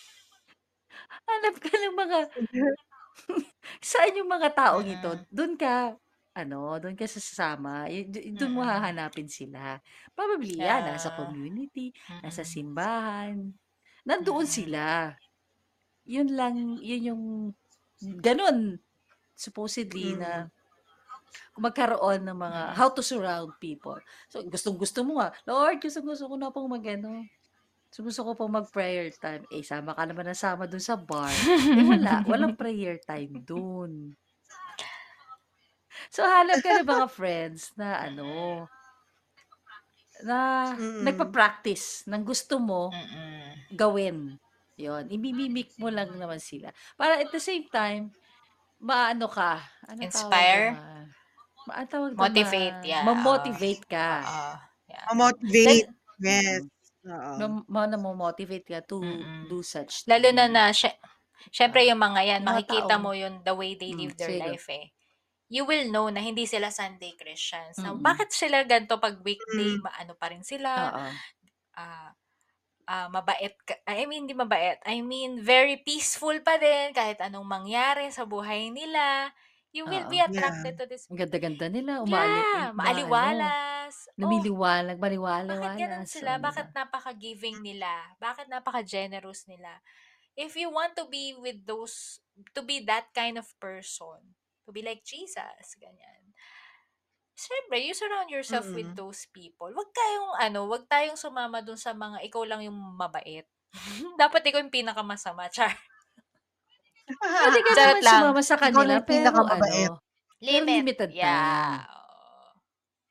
Hanap 1.27 1.55
ka 1.61 1.71
ng 1.73 1.95
mga 1.97 2.19
saan 3.83 4.17
yung 4.19 4.29
mga 4.31 4.49
taong 4.55 4.87
ito, 4.89 5.11
Mm. 5.11 5.25
dun 5.31 5.55
ka 5.59 5.95
ano, 6.35 6.79
dun 6.79 6.95
ka 6.95 7.03
sasama, 7.09 7.89
dun 8.37 8.53
mo 8.55 8.61
Mm. 8.61 8.63
hahanapin 8.63 9.27
sila. 9.27 9.81
Probably 10.15 10.63
yan, 10.63 10.87
nasa 10.87 11.11
Yeah. 11.11 11.11
community, 11.11 11.91
nasa 12.23 12.43
Mm. 12.43 12.47
simbahan, 12.47 13.51
nandoon 14.07 14.47
Mm. 14.47 14.49
sila. 14.49 15.15
Yun 16.07 16.29
lang, 16.35 16.57
yun 16.81 17.01
yung 17.13 17.23
gano'n 18.01 18.79
supposedly 19.37 20.15
na 20.19 20.45
Mm. 20.45 20.51
Magkaroon 21.57 22.21
ng 22.27 22.37
mga 22.37 22.61
Mm. 22.69 22.79
how 22.79 22.89
to 22.93 23.01
surround 23.05 23.55
people. 23.61 23.99
So 24.31 24.41
gustong-gusto 24.47 25.01
mo 25.07 25.19
nga, 25.21 25.29
"Lord, 25.49 25.81
gustong-gusto 25.83 26.25
ko 26.31 26.35
na 26.39 26.51
pong 26.53 26.69
mag-ano, 26.71 27.27
gusto 27.91 28.01
gusto 28.07 28.21
ko 28.27 28.31
pong 28.39 28.53
mag-prayer 28.63 29.09
time." 29.17 29.43
Eh, 29.51 29.63
sama 29.65 29.93
ka 29.97 30.03
naman 30.09 30.27
ng 30.31 30.39
sama 30.39 30.65
dun 30.69 30.83
sa 30.83 30.97
bar. 30.99 31.45
Eh, 31.77 31.85
wala, 31.85 32.21
walang 32.29 32.55
prayer 32.59 32.97
time 33.05 33.41
dun. 33.43 34.17
So 36.13 36.21
hanap 36.33 36.59
ka 36.63 36.69
ng 36.77 36.85
mga 36.93 37.05
friends 37.17 37.73
na 37.79 37.89
ano, 38.05 38.29
na 40.23 40.39
Mm. 40.77 40.81
nagpa-practice 40.99 42.07
ng 42.11 42.21
gusto 42.27 42.59
mo 42.59 42.81
Mm. 42.91 43.69
gawin. 43.71 44.39
Yun, 44.79 45.05
imimimik 45.11 45.75
mo 45.81 45.89
lang 45.91 46.11
naman 46.17 46.41
sila. 46.41 46.71
Para 46.99 47.19
at 47.21 47.29
the 47.33 47.41
same 47.41 47.67
time, 47.71 48.15
maano 48.81 49.27
ka, 49.31 49.61
anong 49.89 50.11
tawag 50.13 50.47
Inspire? 50.47 50.69
ah, 50.71 51.05
ma 51.69 51.73
anong 51.79 51.91
tawag 51.93 52.15
Motivate, 52.19 52.81
ma 52.81 52.89
yeah, 52.89 53.05
ma-motivate 53.05 53.83
ka. 53.93 54.07
Oo, 54.09 54.47
yeah. 54.89 55.07
Ma-motivate, 55.07 55.65
Lal 55.65 55.93
yes, 56.25 56.63
Mm. 56.63 56.69
oo. 57.07 57.37
Ma 57.39 57.45
ma 57.73 57.81
namo-motivate 57.91 58.65
ka 58.73 58.79
to 58.89 58.99
Mm. 59.01 59.47
do 59.49 59.57
such 59.73 59.93
Lalo 60.09 60.29
na 60.35 60.45
na 60.51 60.63
siye 60.75 60.91
siyempre 61.55 61.81
Ah, 61.81 61.87
yung 61.87 62.01
mga 62.03 62.21
yan, 62.27 62.41
mga 62.43 62.61
makikita 62.67 62.99
taong 62.99 62.99
mo 62.99 63.15
yun 63.15 63.39
the 63.47 63.55
way 63.55 63.71
they 63.79 63.91
hmm, 63.91 63.95
live 63.95 64.19
their 64.19 64.35
sino? 64.35 64.51
life, 64.51 64.67
eh. 64.69 64.91
You 65.51 65.63
will 65.69 65.87
know 65.91 66.09
na 66.11 66.21
hindi 66.23 66.45
sila 66.49 66.69
Sunday 66.73 67.13
Christians. 67.19 67.81
Na 67.85 67.93
Mm. 67.93 67.99
bakit 67.99 68.31
sila 68.35 68.63
ganito 68.67 68.97
'pag 68.99 69.21
weekday, 69.23 69.77
Mm. 69.77 69.83
maano 69.83 70.15
pa 70.19 70.31
rin 70.33 70.43
sila, 70.45 70.73
Oo. 70.77 71.19
ah, 71.77 72.11
ah, 72.89 73.07
mabait 73.13 73.55
ka 73.67 73.75
I 73.89 74.05
mean, 74.09 74.27
hindi 74.29 74.35
mabait, 74.37 74.79
I 74.87 75.01
mean 75.05 75.41
very 75.43 75.79
peaceful 75.83 76.35
pa 76.45 76.57
din 76.61 76.93
kahit 76.95 77.19
anong 77.23 77.47
mangyari 77.47 78.09
sa 78.13 78.25
buhay 78.29 78.69
nila. 78.73 79.31
You 79.73 79.85
will 79.87 80.05
Oo. 80.05 80.13
be 80.13 80.19
Yeah. 80.27 80.57
attracted 80.57 80.77
to 80.77 80.85
this 80.85 81.09
Ang 81.09 81.17
ganda-ganda 81.21 81.65
nila, 81.73 82.03
umaali 82.05 82.45
Yeah, 82.47 82.71
um, 82.71 82.79
maano, 82.83 83.55
maaliwalas. 83.55 84.07
Oh, 84.23 84.47
lumiliwanag, 84.47 84.97
bakit 85.49 85.73
gano'n 85.79 86.05
maliwaliwalas, 86.05 86.11
sila? 86.13 86.31
oh, 86.31 86.39
'di 86.39 86.47
Bakit 86.47 86.67
ba? 86.67 86.71
napaka-giving 86.75 87.59
nila? 87.63 88.15
Bakit 88.21 88.47
napaka-generous 88.51 89.47
nila? 89.51 89.81
If 90.37 90.55
you 90.57 90.69
want 90.71 90.95
to 90.99 91.05
be 91.09 91.35
with 91.37 91.65
those 91.67 92.21
to 92.55 92.61
be 92.63 92.81
that 92.87 93.11
kind 93.15 93.37
of 93.37 93.47
person, 93.59 94.35
to 94.65 94.71
be 94.71 94.81
like 94.85 95.03
Jesus, 95.05 95.75
ganyan. 95.79 96.33
Siyempre, 97.39 97.79
you 97.85 97.93
surround 97.95 98.29
yourself 98.29 98.67
with 98.75 98.89
Mm. 98.89 98.99
those 98.99 99.23
people. 99.31 99.71
Wag 99.71 99.89
kayong 99.95 100.31
ano, 100.45 100.59
wag 100.67 100.83
tayong 100.91 101.15
sumama 101.19 101.63
dun 101.63 101.79
sa 101.79 101.95
mga 101.95 102.19
ikaw 102.27 102.43
lang 102.43 102.61
yung 102.67 102.75
mabait. 102.99 103.47
Dapat 104.21 104.41
ikaw 104.49 104.59
yung 104.63 104.73
pinakamasama, 104.73 105.47
char. 105.55 105.73
Puwede 107.17 107.59
ka 107.65 107.71
Charot 107.73 107.97
naman 107.97 108.03
lang. 108.05 108.21
sumama 108.21 108.41
sa 108.45 108.55
Ikaw 108.55 108.63
kanila 108.69 108.91
yung 108.93 109.07
pero 109.07 109.09
pinakamabait. 109.09 109.91
ano, 109.91 109.97
pero 110.39 110.45
Limit, 110.45 110.75
limited 110.85 111.11
yeah, 111.11 111.25
time. 111.25 111.83
oo. 111.89 112.45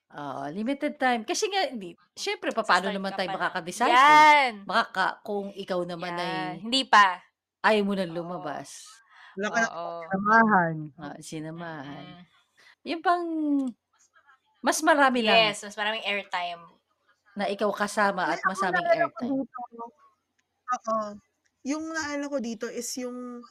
Oo, 0.08 0.42
limited 0.48 0.94
time. 0.96 1.22
Kasi 1.28 1.44
nga 1.52 1.68
hindi 1.68 1.92
siyempre 2.16 2.50
papaano 2.56 2.88
Magsa-start 2.88 2.96
naman 2.96 3.12
ka 3.12 3.18
tayo 3.20 3.28
pa 3.28 3.32
lang. 3.36 3.90
Yan! 3.92 4.52
Makaka 4.64 5.06
kung 5.22 5.52
ikaw 5.52 5.80
naman 5.84 6.16
Yan, 6.16 6.20
ay 6.24 6.64
hindi 6.64 6.82
pa. 6.88 7.20
ayaw 7.62 7.82
mo 7.84 7.94
ng 7.94 8.10
Oo. 8.10 8.16
lumabas. 8.16 8.88
Wala 9.36 9.48
ka 9.52 9.58
ng 9.60 9.72
Oo. 9.76 9.96
sinamahan. 10.00 10.76
Ah, 10.96 11.16
sinamahan. 11.20 12.04
Mm. 12.06 12.22
Yung 12.88 13.02
bang 13.04 13.24
mas 14.58 14.78
marami 14.82 15.22
lang 15.22 15.38
Yes, 15.52 15.62
mas 15.62 15.76
maraming 15.76 16.02
airtime. 16.02 16.62
na 17.38 17.46
ikaw 17.46 17.70
kasama 17.70 18.26
Ay, 18.26 18.34
at 18.34 18.40
ako 18.42 18.48
masaming 18.50 18.82
naalala 18.82 19.06
ko 19.12 19.18
airtime. 19.20 19.30
dito 19.44 19.58
oo. 20.68 20.96
Yung 21.68 21.84
naalala 21.92 22.26
ko 22.32 22.38
dito 22.40 22.66
is 22.70 22.88
yung 22.98 23.44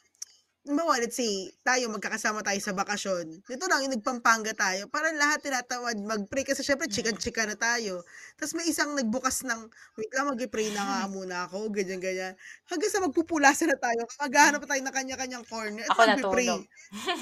halimbawa, 0.67 0.99
let's 0.99 1.15
say, 1.15 1.47
tayo 1.63 1.87
magkakasama 1.87 2.43
tayo 2.43 2.59
sa 2.59 2.75
bakasyon. 2.75 3.39
Ito 3.47 3.65
lang, 3.71 3.87
yung 3.87 3.95
nagpampanga 3.95 4.51
tayo. 4.51 4.91
Parang 4.91 5.15
lahat 5.15 5.39
tinatawad 5.39 5.95
mag-pray 6.03 6.43
kasi 6.43 6.59
syempre 6.61 6.91
Mm. 6.91 6.93
chika-chika 6.93 7.47
na 7.47 7.55
tayo. 7.55 8.03
Tapos 8.35 8.51
may 8.51 8.67
isang 8.67 8.91
nagbukas 8.91 9.47
ng, 9.47 9.61
wait 9.95 10.11
lang, 10.11 10.27
mag-pray 10.27 10.67
na 10.75 10.83
nga 10.83 10.99
muna 11.15 11.47
ako, 11.47 11.71
ganyan-ganyan. 11.71 12.35
Hanggang 12.67 12.91
sa 12.91 12.99
magpupulasa 12.99 13.63
na 13.63 13.79
tayo, 13.79 14.03
maghahanap 14.19 14.61
tayo 14.67 14.81
ng 14.83 14.95
kanya-kanyang 14.95 15.45
corner 15.47 15.87
at 15.87 15.91
Ako 15.95 16.01
mag-pray. 16.19 16.51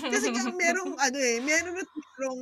Kasi 0.10 0.28
nga 0.34 0.44
merong 0.50 0.98
ano 1.06 1.18
eh, 1.22 1.38
meron 1.46 1.78
at 1.78 1.90
merong, 1.94 2.42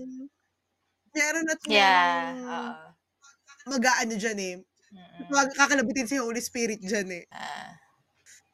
meron 1.16 1.48
at 1.52 1.62
Yeah, 1.68 2.34
merong 2.34 2.48
oo. 2.48 2.88
mag-aano 3.68 4.16
dyan 4.16 4.40
eh. 4.40 4.56
Mm. 4.94 5.28
Kakalabutin 5.58 6.08
si 6.10 6.18
Holy 6.22 6.40
Spirit 6.42 6.80
dyan 6.84 7.10
eh. 7.12 7.26
Ah. 7.32 7.83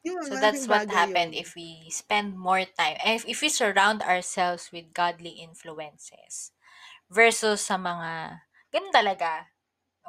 Yun, 0.10 0.28
So 0.28 0.36
malaking 0.36 0.66
that's 0.66 0.68
what 0.68 0.86
bagay 0.86 1.02
happened 1.02 1.34
yun. 1.34 1.34
if 1.34 1.56
we 1.56 1.90
spend 1.92 2.38
more 2.38 2.66
time, 2.66 2.98
if, 3.06 3.26
if 3.28 3.42
we 3.42 3.50
surround 3.50 4.02
ourselves 4.04 4.72
with 4.72 4.94
godly 4.94 5.40
influences 5.42 6.52
versus 7.10 7.62
sa 7.66 7.78
mga, 7.78 8.42
ganun 8.74 8.94
talaga. 8.94 9.52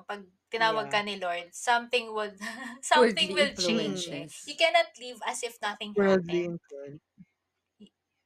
Pag 0.09 0.27
tinawag 0.53 0.89
ka 0.91 1.01
Yeah. 1.01 1.05
ni 1.05 1.17
Lord, 1.21 1.53
something 1.55 2.13
would, 2.15 2.37
something 2.83 3.31
Worldly 3.31 3.35
will 3.35 3.55
change. 3.57 4.07
eh. 4.07 4.29
influences. 4.29 4.49
You 4.49 4.57
cannot 4.57 4.91
live 5.01 5.21
as 5.27 5.43
if 5.45 5.61
nothing 5.63 5.95
Worldly 5.95 6.43
happened. 6.43 6.47
influence. 6.47 7.01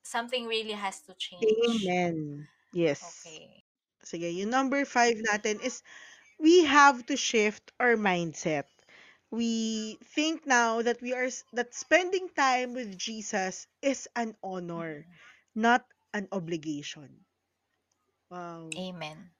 Something 0.04 0.46
really 0.46 0.70
has 0.74 1.00
to 1.02 1.14
change. 1.14 1.96
Amen. 1.96 2.48
Yes. 2.72 3.02
Okay. 3.02 3.64
Sige, 4.04 4.30
yung 4.34 4.50
number 4.50 4.84
five 4.84 5.16
natin 5.30 5.60
is 5.62 5.82
we 6.38 6.64
have 6.64 7.06
to 7.06 7.16
shift 7.16 7.72
our 7.80 7.96
mindset. 7.96 8.66
We 9.34 9.98
think 10.02 10.46
now 10.46 10.80
that 10.80 11.02
we 11.02 11.12
are 11.12 11.24
s- 11.24 11.44
that 11.52 11.74
spending 11.74 12.30
time 12.30 12.72
with 12.72 12.96
Jesus 12.96 13.66
is 13.82 14.08
an 14.16 14.38
honor, 14.42 15.06
Mm. 15.06 15.18
not 15.54 15.84
an 16.14 16.28
obligation. 16.32 17.26
Wow. 18.30 18.68
Amen. 18.76 19.32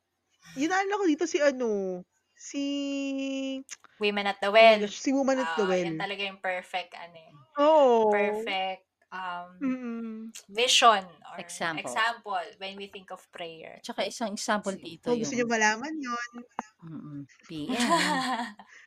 Yun 0.59 0.71
naalala 0.71 1.01
ko 1.01 1.05
dito 1.11 1.25
si 1.27 1.39
ano, 1.43 1.71
si 2.47 2.63
Women 3.99 4.27
at 4.27 4.41
the 4.41 4.51
oh 4.59 4.67
my 4.67 4.79
well. 4.79 4.81
gosh, 4.81 4.99
si 4.99 5.13
Woman 5.13 5.39
at 5.39 5.55
the 5.55 5.65
yan 5.83 5.95
Well. 5.95 5.99
talaga 5.99 6.23
yung 6.27 6.43
perfect, 6.43 6.95
ano 6.99 7.15
eh, 7.15 7.35
Oo. 7.59 8.05
perfect 8.11 8.87
um, 9.13 9.53
Mm-mm. 9.63 10.33
vision 10.51 11.05
or 11.33 11.39
Example. 11.39 11.73
example 11.77 12.41
when 12.59 12.77
we 12.77 12.89
think 12.89 13.11
of 13.13 13.27
prayer. 13.33 13.83
Tsaka 13.85 14.01
isang 14.11 14.33
example 14.35 14.75
dito 14.81 15.09
Kung 15.09 15.19
gusto 15.21 15.35
nyo 15.37 15.45
yung 15.45 15.53
malaman 15.55 15.95
yun, 16.07 16.31
mm, 16.85 17.21
PM. 17.47 18.25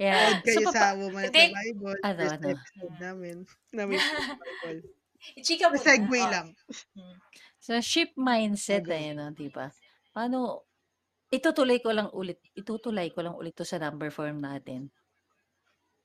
Yeah. 0.00 0.16
nood 0.32 0.40
kayo 0.42 0.56
So, 0.56 0.72
sa 0.72 0.72
papa, 0.72 0.96
Woman 0.96 1.22
at 1.22 1.32
the 1.36 1.46
Bible. 1.52 1.96
ano, 2.00 2.18
First 2.18 2.34
ano? 2.34 2.48
episode 2.56 2.94
namin. 2.96 3.36
Namin 3.70 3.96
sa 4.00 4.16
Bible. 4.40 4.80
Ichika 5.36 5.68
mo 5.68 5.76
Oh. 6.24 6.30
lang. 6.32 6.46
Mm. 6.96 7.16
So, 7.60 7.76
ship 7.84 8.16
mindset 8.16 8.88
Okay. 8.88 8.90
na 8.90 8.96
yun, 8.98 9.16
no, 9.20 9.28
di 9.30 9.52
ba? 9.52 9.68
Paano, 10.10 10.64
itutuloy 11.28 11.84
ko 11.84 11.92
lang 11.92 12.08
ulit, 12.10 12.40
itutuloy 12.56 13.12
ko 13.12 13.20
lang 13.20 13.36
ulit 13.36 13.52
to 13.52 13.68
sa 13.68 13.76
number 13.76 14.08
form 14.08 14.40
natin. 14.40 14.88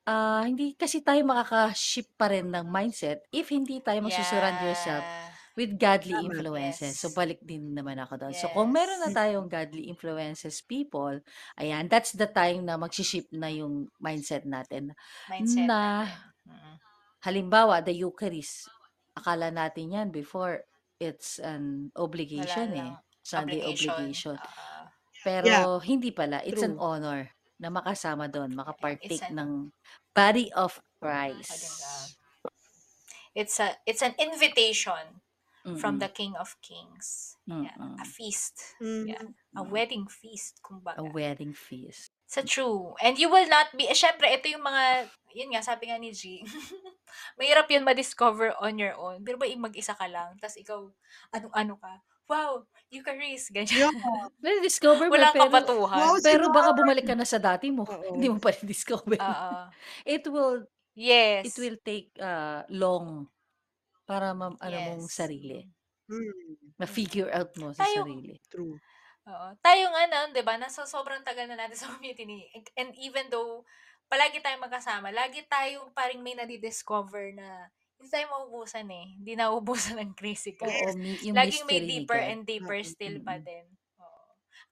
Ah, 0.05 0.45
hindi 0.45 0.75
kasi 0.75 1.01
tayo 1.01 1.23
makaka-ship 1.25 2.13
pa 2.13 2.29
rin 2.29 2.51
ng 2.53 2.67
mindset 2.69 3.25
if 3.33 3.49
hindi 3.49 3.81
tayo 3.81 4.05
magsusurround 4.05 4.61
yourself 4.61 5.01
Yeah. 5.01 5.24
With 5.55 5.79
godly 5.79 6.11
Tama. 6.11 6.27
influences. 6.27 6.99
So, 6.99 7.09
Yes. 7.09 7.15
balik 7.15 7.39
din 7.43 7.73
naman 7.73 7.97
ako 7.99 8.19
doon. 8.19 8.35
So, 8.35 8.51
kung 8.51 8.71
meron 8.75 8.99
na 8.99 9.09
Yes. 9.09 9.15
tayong 9.15 9.47
godly 9.47 9.87
influences 9.87 10.59
people, 10.61 11.19
ayan, 11.57 11.87
that's 11.87 12.11
the 12.13 12.27
time 12.27 12.67
na 12.67 12.75
magsiship 12.75 13.31
na 13.31 13.47
yung 13.47 13.87
mindset 14.03 14.43
natin. 14.43 14.91
Mindset 15.31 15.67
Na, 15.67 15.79
natin. 15.81 16.11
Mm. 16.45 16.75
halimbawa, 17.25 17.81
the 17.81 17.95
Eucharist, 17.95 18.69
akala 19.17 19.49
natin 19.49 19.95
yan 19.95 20.07
before, 20.11 20.61
it's 20.99 21.39
an 21.39 21.89
Wala 21.91 22.03
obligation 22.03 22.69
eh. 22.75 22.77
lang. 22.77 22.95
Sunday 23.25 23.57
Obligation. 23.63 23.95
obligation. 23.95 24.37
Pero 25.25 25.47
Yeah, 25.49 25.81
hindi 25.81 26.13
pala. 26.13 26.45
It's 26.45 26.61
an 26.61 26.77
true. 26.77 26.85
honor 26.85 27.33
na 27.57 27.73
makasama 27.73 28.29
doon, 28.29 28.53
it's 28.53 28.61
makapartake 28.61 29.25
an 29.25 29.39
ng 29.39 29.51
body 30.13 30.53
of 30.53 30.77
Maganda. 31.01 31.01
Christ. 31.01 32.13
It's 33.35 33.59
a 33.59 33.75
it's 33.83 33.99
an 34.05 34.15
invitation 34.15 35.24
from 35.73 35.97
Mm-mm. 35.97 36.01
the 36.05 36.09
King 36.13 36.37
of 36.37 36.53
Kings. 36.61 37.37
Yeah, 37.49 37.73
a 37.73 38.05
Mm-mm. 38.05 38.05
feast. 38.05 38.77
Mhm. 38.77 39.05
Yeah, 39.09 39.25
a 39.57 39.61
Mm. 39.65 39.69
wedding 39.73 40.05
feast, 40.05 40.61
A 40.61 40.65
kumbaga. 40.65 41.01
wedding 41.01 41.53
feast. 41.57 42.13
Sa 42.29 42.41
true. 42.45 42.93
And 43.01 43.17
you 43.17 43.29
will 43.29 43.49
not 43.49 43.73
be, 43.73 43.89
eh, 43.89 43.97
syempre, 43.97 44.29
ito 44.29 44.49
yung 44.49 44.65
mga, 44.65 45.09
yun 45.33 45.49
nga, 45.53 45.61
sabi 45.65 45.89
nga 45.89 45.97
ni 45.97 46.09
G, 46.13 46.41
mahirap 47.39 47.69
yun 47.69 47.85
ma-discover 47.85 48.53
on 48.61 48.77
your 48.77 48.93
own. 48.97 49.21
Pero 49.25 49.37
ba, 49.37 49.45
mag-isa 49.57 49.93
ka 49.97 50.05
lang, 50.09 50.37
tas 50.41 50.57
ikaw, 50.57 50.89
anong-ano 51.33 51.77
ka, 51.77 52.01
wow, 52.25 52.65
Eucharist, 52.89 53.53
ganyan. 53.53 53.93
Yeah. 53.93 53.93
Well, 54.45 54.61
discover 54.61 55.09
mo, 55.09 55.13
Walang 55.17 55.33
pero, 55.33 55.45
kabatuhan. 55.49 55.97
Wow, 56.01 56.15
pero 56.21 56.43
baka 56.53 56.69
bumalik 56.73 57.05
ka 57.05 57.13
na 57.17 57.25
sa 57.25 57.37
dati 57.41 57.69
mo. 57.73 57.85
Oo. 57.85 58.13
Hindi 58.17 58.29
mo 58.29 58.37
pa 58.41 58.53
rin 58.53 58.65
discover. 58.73 59.17
Oo. 59.17 59.53
It 60.05 60.25
will, 60.29 60.65
Yes. 60.95 61.49
it 61.49 61.55
will 61.57 61.77
take 61.81 62.13
uh, 62.21 62.63
long 62.71 63.27
para 64.09 64.33
ma, 64.39 64.47
ano 64.67 64.79
mong 64.85 65.03
Yes. 65.03 65.09
sarili. 65.09 65.65
Mm, 66.09 66.75
Ma-figure 66.79 67.31
out 67.37 67.51
mo 67.59 67.67
sa 67.75 67.83
Tayo, 67.83 67.95
sarili. 67.95 68.35
true. 68.51 68.79
Oo. 69.25 69.47
Tayong 69.65 69.95
ano, 70.05 70.17
'di 70.33 70.41
ba? 70.45 70.55
Nasa 70.61 70.85
sobrang 70.85 71.25
tagal 71.25 71.49
na 71.49 71.57
natin 71.57 71.77
sa 71.81 71.89
community 71.93 72.23
ni 72.29 72.45
and, 72.77 72.93
even 73.01 73.25
though 73.33 73.65
palagi 74.11 74.37
tayong 74.41 74.61
magkasama, 74.61 75.09
lagi 75.09 75.41
tayong 75.49 75.89
paring 75.97 76.21
may 76.21 76.37
nadi-discover 76.37 77.33
na 77.33 77.69
hindi 77.97 78.09
tayo 78.11 78.27
maubusan 78.29 78.85
eh. 78.91 79.07
Hindi 79.17 79.33
nauubusan 79.39 79.97
ng 80.03 80.13
God. 80.13 80.61
Oo, 80.63 80.87
mi- 81.01 81.19
yung 81.27 81.39
Laging 81.39 81.65
may 81.65 81.79
mystery 81.79 81.89
ni 81.95 82.03
deeper 82.05 82.15
God. 82.15 82.35
and 82.35 82.45
deeper 82.45 82.77
Oo. 82.77 82.85
still 82.85 83.17
pa 83.25 83.39
Mm-mm. 83.39 83.41
din. 83.41 83.65
Oo. 83.97 84.23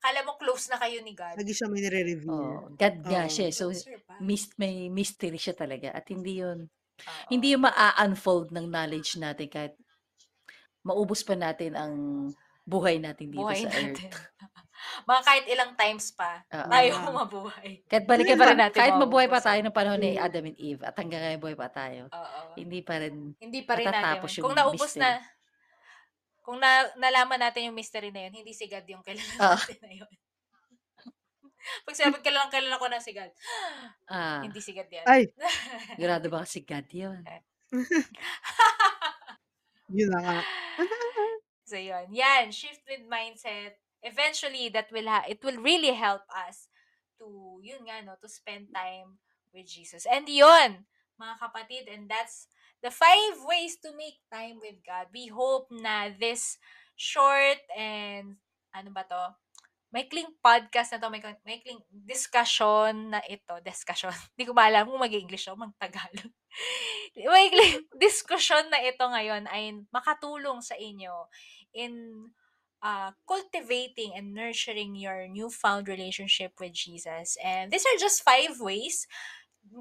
Kala 0.04 0.22
mo 0.28 0.38
close 0.38 0.70
na 0.70 0.78
kayo 0.78 1.00
ni 1.02 1.16
God. 1.18 1.40
Lagi 1.40 1.52
siya 1.58 1.68
may 1.72 1.82
nire-reveal. 1.82 2.52
Oh, 2.54 2.70
God 2.78 2.96
nga 3.10 3.26
Oo. 3.26 3.34
siya. 3.34 3.46
eh. 3.50 3.56
So, 3.56 3.66
Closer 3.74 3.98
pa. 4.06 4.18
mis- 4.22 4.54
may 4.62 4.88
mystery 4.94 5.38
siya 5.42 5.56
talaga. 5.58 5.90
At 5.94 6.06
hindi 6.14 6.42
yun, 6.46 6.70
Oo. 7.04 7.28
hindi 7.30 7.50
maa-unfold 7.56 8.50
ng 8.50 8.66
knowledge 8.66 9.16
natin 9.18 9.48
kahit 9.48 9.74
maubos 10.82 11.22
pa 11.22 11.34
natin 11.34 11.74
ang 11.74 11.94
buhay 12.64 12.96
natin 12.98 13.28
dito 13.28 13.42
Buhay 13.42 13.62
sa 13.62 13.72
earth. 13.72 14.00
natin. 14.00 14.10
Mga 15.08 15.22
kahit 15.22 15.46
ilang 15.48 15.72
times 15.74 16.12
pa, 16.12 16.44
Oo. 16.46 16.68
tayo 16.70 16.92
mabuhay. 17.24 17.70
Kahit 17.86 18.04
Hindi 18.04 18.10
balikan 18.10 18.36
pa 18.36 18.46
rin 18.46 18.60
natin 18.60 18.78
kahit 18.78 18.96
mabuhay 18.96 19.28
pa 19.28 19.40
tayo 19.40 19.60
ng 19.62 19.72
panahon 19.72 19.96
ni 19.98 20.12
Mm. 20.14 20.22
Adam 20.22 20.44
and 20.46 20.58
Eve 20.58 20.82
at 20.82 20.94
hanggang 20.94 21.22
ngayon 21.22 21.40
buhay 21.40 21.56
pa 21.56 21.70
tayo, 21.70 22.02
Oo. 22.06 22.40
hindi 22.56 22.80
pa 22.80 23.00
rin 23.00 23.16
Hindi 23.38 23.60
pa 23.64 23.74
rin 23.74 23.86
natin. 23.86 23.96
matatapos 23.96 24.30
yun. 24.30 24.36
yung 24.36 24.46
Kung 24.46 24.58
naubos 24.58 24.92
mystery. 24.92 25.02
na, 25.02 25.12
kung 26.40 26.58
na, 26.60 26.72
nalaman 26.98 27.40
natin 27.40 27.72
yung 27.72 27.78
mystery 27.78 28.12
na 28.12 28.28
yun, 28.28 28.34
hindi 28.36 28.52
si 28.52 28.68
God 28.68 28.84
yung 28.86 29.00
kilala 29.02 29.24
Ah. 29.40 29.56
natin 29.56 29.80
na 29.80 29.92
yun. 29.94 30.12
Pag 31.86 31.96
sinabi 31.96 32.20
kilala, 32.24 32.52
kilala 32.52 32.82
ko 32.82 32.88
na 32.88 33.00
si 33.00 33.14
God, 33.16 33.32
Ah, 34.12 34.44
hindi 34.44 34.60
si 34.60 34.76
God 34.76 34.90
yan. 34.92 35.06
Ay, 35.08 35.32
sigurado 35.96 36.28
ba 36.30 36.44
kasi 36.44 36.60
God 36.64 36.88
yun? 36.92 37.24
yun 39.98 40.10
na 40.12 40.20
nga. 40.22 40.38
so 41.70 41.78
yun. 41.80 42.12
Yan, 42.12 42.52
shift 42.52 42.84
with 42.88 43.04
mindset. 43.08 43.80
Eventually, 44.04 44.68
that 44.70 44.92
will 44.92 45.08
ha- 45.08 45.28
it 45.30 45.40
will 45.42 45.58
really 45.64 45.96
help 45.96 46.22
us 46.48 46.68
to, 47.20 47.58
yun 47.64 47.88
nga, 47.88 48.04
no, 48.04 48.20
to 48.20 48.28
spend 48.28 48.68
time 48.76 49.16
with 49.56 49.66
Jesus. 49.66 50.04
And 50.04 50.28
yun, 50.28 50.84
mga 51.16 51.36
kapatid, 51.40 51.88
and 51.88 52.12
that's 52.12 52.52
the 52.84 52.92
five 52.92 53.40
ways 53.48 53.80
to 53.80 53.96
make 53.96 54.20
time 54.28 54.60
with 54.60 54.84
God. 54.84 55.08
We 55.16 55.32
hope 55.32 55.72
na 55.72 56.12
this 56.12 56.60
short 57.00 57.64
and, 57.72 58.36
ano 58.76 58.92
ba 58.92 59.08
to, 59.08 59.32
maikling 59.94 60.34
podcast 60.42 60.98
na 60.98 61.00
to, 61.00 61.14
may 61.14 61.22
maikling 61.46 61.78
discussion 61.94 63.14
na 63.14 63.22
ito, 63.30 63.54
discussion. 63.62 64.10
Hindi 64.34 64.50
ko 64.50 64.54
ba 64.58 64.66
alam 64.66 64.90
kung 64.90 64.98
mag-English 64.98 65.46
o 65.48 65.56
mag-Tagalog. 65.56 66.34
maikling 67.38 67.86
discussion 68.02 68.66
na 68.74 68.82
ito 68.82 69.06
ngayon 69.06 69.46
ay 69.54 69.78
makatulong 69.94 70.66
sa 70.66 70.74
inyo 70.74 71.30
in 71.78 71.94
uh, 72.82 73.14
cultivating 73.30 74.18
and 74.18 74.34
nurturing 74.34 74.98
your 74.98 75.30
newfound 75.30 75.86
relationship 75.86 76.58
with 76.58 76.74
Jesus. 76.74 77.38
And 77.38 77.70
these 77.70 77.86
are 77.86 77.98
just 78.02 78.26
five 78.26 78.58
ways. 78.58 79.06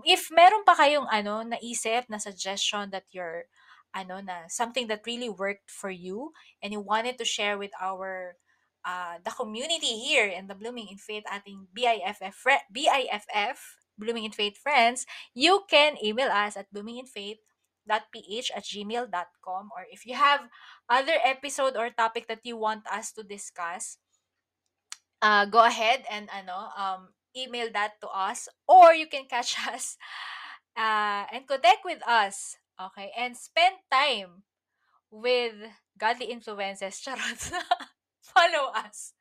If 0.05 0.29
meron 0.29 0.69
pa 0.69 0.77
kayong 0.77 1.09
ano, 1.09 1.41
naisip 1.41 2.13
na 2.13 2.21
suggestion 2.21 2.93
that 2.93 3.09
you're 3.17 3.49
ano 3.93 4.25
na 4.25 4.49
something 4.49 4.89
that 4.89 5.05
really 5.05 5.29
worked 5.29 5.69
for 5.69 5.93
you 5.93 6.33
and 6.65 6.73
you 6.73 6.81
wanted 6.81 7.21
to 7.21 7.29
share 7.29 7.61
with 7.61 7.73
our 7.77 8.41
uh, 8.85 9.19
the 9.25 9.31
community 9.31 9.99
here 9.99 10.27
in 10.27 10.47
the 10.47 10.55
Blooming 10.55 10.89
in 10.91 10.99
Faith 10.99 11.25
ating 11.31 11.67
BIFF, 11.73 12.37
BIFF, 12.73 13.59
Blooming 13.99 14.25
in 14.25 14.33
Faith 14.33 14.59
friends, 14.59 15.07
you 15.35 15.65
can 15.69 15.97
email 16.03 16.29
us 16.29 16.57
at 16.57 16.73
bloominginfaith.ph 16.73 18.51
at 18.55 18.65
gmail.com 18.65 19.65
or 19.77 19.87
if 19.91 20.07
you 20.07 20.15
have 20.15 20.49
other 20.89 21.19
episode 21.25 21.77
or 21.77 21.91
topic 21.91 22.27
that 22.29 22.41
you 22.45 22.57
want 22.57 22.83
us 22.91 23.13
to 23.13 23.23
discuss, 23.23 23.99
uh, 25.21 25.45
go 25.47 25.65
ahead 25.65 26.05
and 26.11 26.29
ano, 26.35 26.71
um, 26.77 27.09
email 27.37 27.69
that 27.73 28.01
to 28.01 28.09
us 28.09 28.49
or 28.67 28.95
you 28.95 29.07
can 29.07 29.25
catch 29.29 29.57
us 29.69 29.97
uh, 30.77 31.27
and 31.33 31.47
connect 31.47 31.85
with 31.85 32.01
us 32.07 32.57
Okay? 32.81 33.13
And 33.17 33.37
spend 33.37 33.77
time 33.91 34.43
with 35.11 35.55
godly 35.99 36.27
influences. 36.27 37.01
Charot. 37.05 37.53
Follow 38.33 38.73
us 38.75 39.13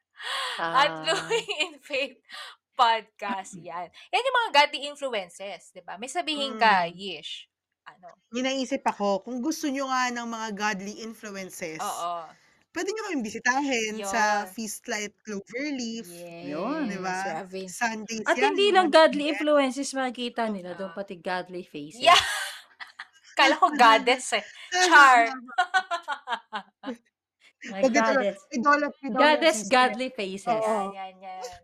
at 0.58 0.90
Ah. 0.90 1.02
Blooming 1.02 1.50
in 1.66 1.74
Faith 1.80 2.18
podcast. 2.74 3.58
Yan. 3.58 3.88
Yan 4.10 4.24
yung 4.24 4.38
mga 4.40 4.52
godly 4.56 4.82
influences, 4.88 5.70
di 5.70 5.82
ba? 5.82 5.98
May 5.98 6.08
sabihin 6.08 6.58
ka, 6.58 6.88
Mm. 6.88 6.94
Yish. 6.94 7.46
Ano? 7.84 8.14
May 8.30 8.42
naisip 8.42 8.82
ako, 8.82 9.22
kung 9.22 9.42
gusto 9.42 9.68
nyo 9.68 9.86
nga 9.86 10.10
ng 10.10 10.26
mga 10.26 10.48
godly 10.54 11.02
influences, 11.02 11.78
Oo. 11.78 12.26
pwede 12.72 12.88
nyo 12.90 13.02
kaming 13.06 13.26
bisitahin 13.26 13.96
sa 14.02 14.46
Yun. 14.46 14.54
Feastlight 14.54 15.14
Cloverleaf. 15.22 16.08
Yun. 16.48 16.88
Di 16.88 16.98
ba? 16.98 17.18
Yes, 17.18 17.28
Ravin. 17.36 17.68
Sundays 17.68 18.26
At 18.26 18.38
yan. 18.38 18.54
hindi 18.54 18.70
lang 18.70 18.88
godly 18.90 19.30
influences 19.30 19.92
makikita 19.92 20.48
nila 20.48 20.74
doon, 20.74 20.94
pati 20.94 21.18
godly 21.18 21.66
faces. 21.74 22.02
Yeah. 22.02 22.22
Kala 23.34 23.58
ko 23.58 23.74
goddess 23.74 24.38
eh. 24.38 24.46
Char. 24.88 25.34
My 27.72 27.82
goddess. 27.88 28.40
idolatry 28.52 29.08
daw 29.10 29.20
Goddess, 29.20 29.60
godly 29.72 30.10
faces. 30.12 30.52
Oo. 30.52 30.92
Yan, 30.92 31.16
yan, 31.20 31.42
yan. 31.42 31.62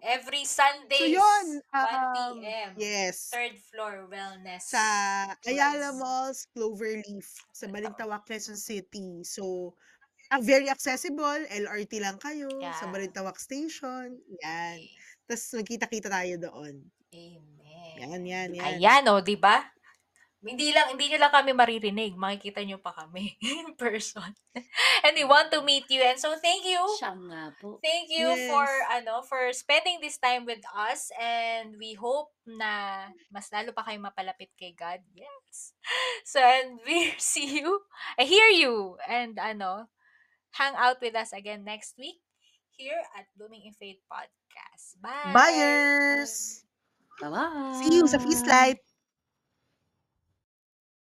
Every 0.00 0.48
Sundays, 0.48 1.12
yun, 1.12 1.60
1 1.68 1.76
um, 1.76 2.40
p.m. 2.40 2.70
Yes. 2.80 3.28
Third 3.28 3.60
floor 3.68 4.08
wellness. 4.08 4.72
Sa 4.72 4.80
Ayala. 5.44 5.92
Malls, 5.92 6.48
Cloverleaf, 6.56 7.28
sa 7.52 7.68
Balintawak, 7.68 8.24
Quezon 8.24 8.56
City. 8.56 9.20
So, 9.28 9.76
ah, 10.32 10.40
very 10.40 10.72
accessible. 10.72 11.44
LRT 11.52 12.00
lang 12.00 12.16
kayo 12.16 12.48
sa 12.80 12.88
Yeah. 12.88 12.92
Balintawak 12.92 13.36
Station. 13.36 14.16
Yan. 14.40 14.80
Okay. 14.80 14.96
Tapos 15.28 15.44
magkita-kita 15.52 16.08
tayo 16.08 16.34
doon. 16.40 16.74
Amen. 17.12 17.94
Yan, 18.00 18.22
yan, 18.24 18.48
yan. 18.56 18.64
Ayan, 18.80 19.04
o, 19.12 19.20
di 19.20 19.36
ba? 19.36 19.75
Hindi 20.44 20.70
lang, 20.70 20.92
hindi 20.94 21.08
nyo 21.10 21.18
lang 21.26 21.32
kami 21.32 21.50
maririnig. 21.56 22.12
Makikita 22.14 22.62
nyo 22.62 22.78
pa 22.78 22.92
kami 22.92 23.34
in 23.40 23.72
person. 23.74 24.30
And 25.04 25.14
we 25.16 25.24
want 25.24 25.48
to 25.50 25.64
meet 25.64 25.88
you. 25.88 26.04
And 26.04 26.20
so, 26.20 26.36
thank 26.38 26.62
you. 26.62 26.78
Siya 27.00 27.16
nga 27.16 27.50
po. 27.58 27.80
Thank 27.80 28.12
you 28.12 28.28
Yes. 28.30 28.46
for 28.52 28.68
ano 28.92 29.24
for 29.26 29.48
spending 29.56 29.98
this 30.04 30.20
time 30.20 30.44
with 30.44 30.62
us 30.70 31.08
and 31.18 31.74
we 31.80 31.96
hope 31.96 32.30
na 32.46 33.06
mas 33.32 33.48
lalo 33.50 33.72
pa 33.74 33.82
kayo 33.82 33.98
mapalapit 33.98 34.52
kay 34.54 34.76
God. 34.76 35.00
Yes. 35.16 35.72
So 36.26 36.42
and 36.42 36.82
we 36.82 37.14
see 37.22 37.62
you, 37.62 37.86
I 38.18 38.26
hear 38.26 38.50
you 38.50 38.98
and 39.06 39.38
ano 39.38 39.88
hang 40.58 40.74
out 40.74 40.98
with 40.98 41.14
us 41.14 41.30
again 41.30 41.62
next 41.62 41.94
week 41.98 42.18
here 42.74 43.02
at 43.14 43.26
Blooming 43.38 43.62
in 43.66 43.74
Faith 43.74 44.02
podcast. 44.10 44.98
Bye. 45.00 45.32
Buyers! 45.32 46.64
Bye-bye. 47.22 47.80
See 47.80 47.96
you 47.96 48.04
sa 48.10 48.20
Feastlight! 48.20 48.85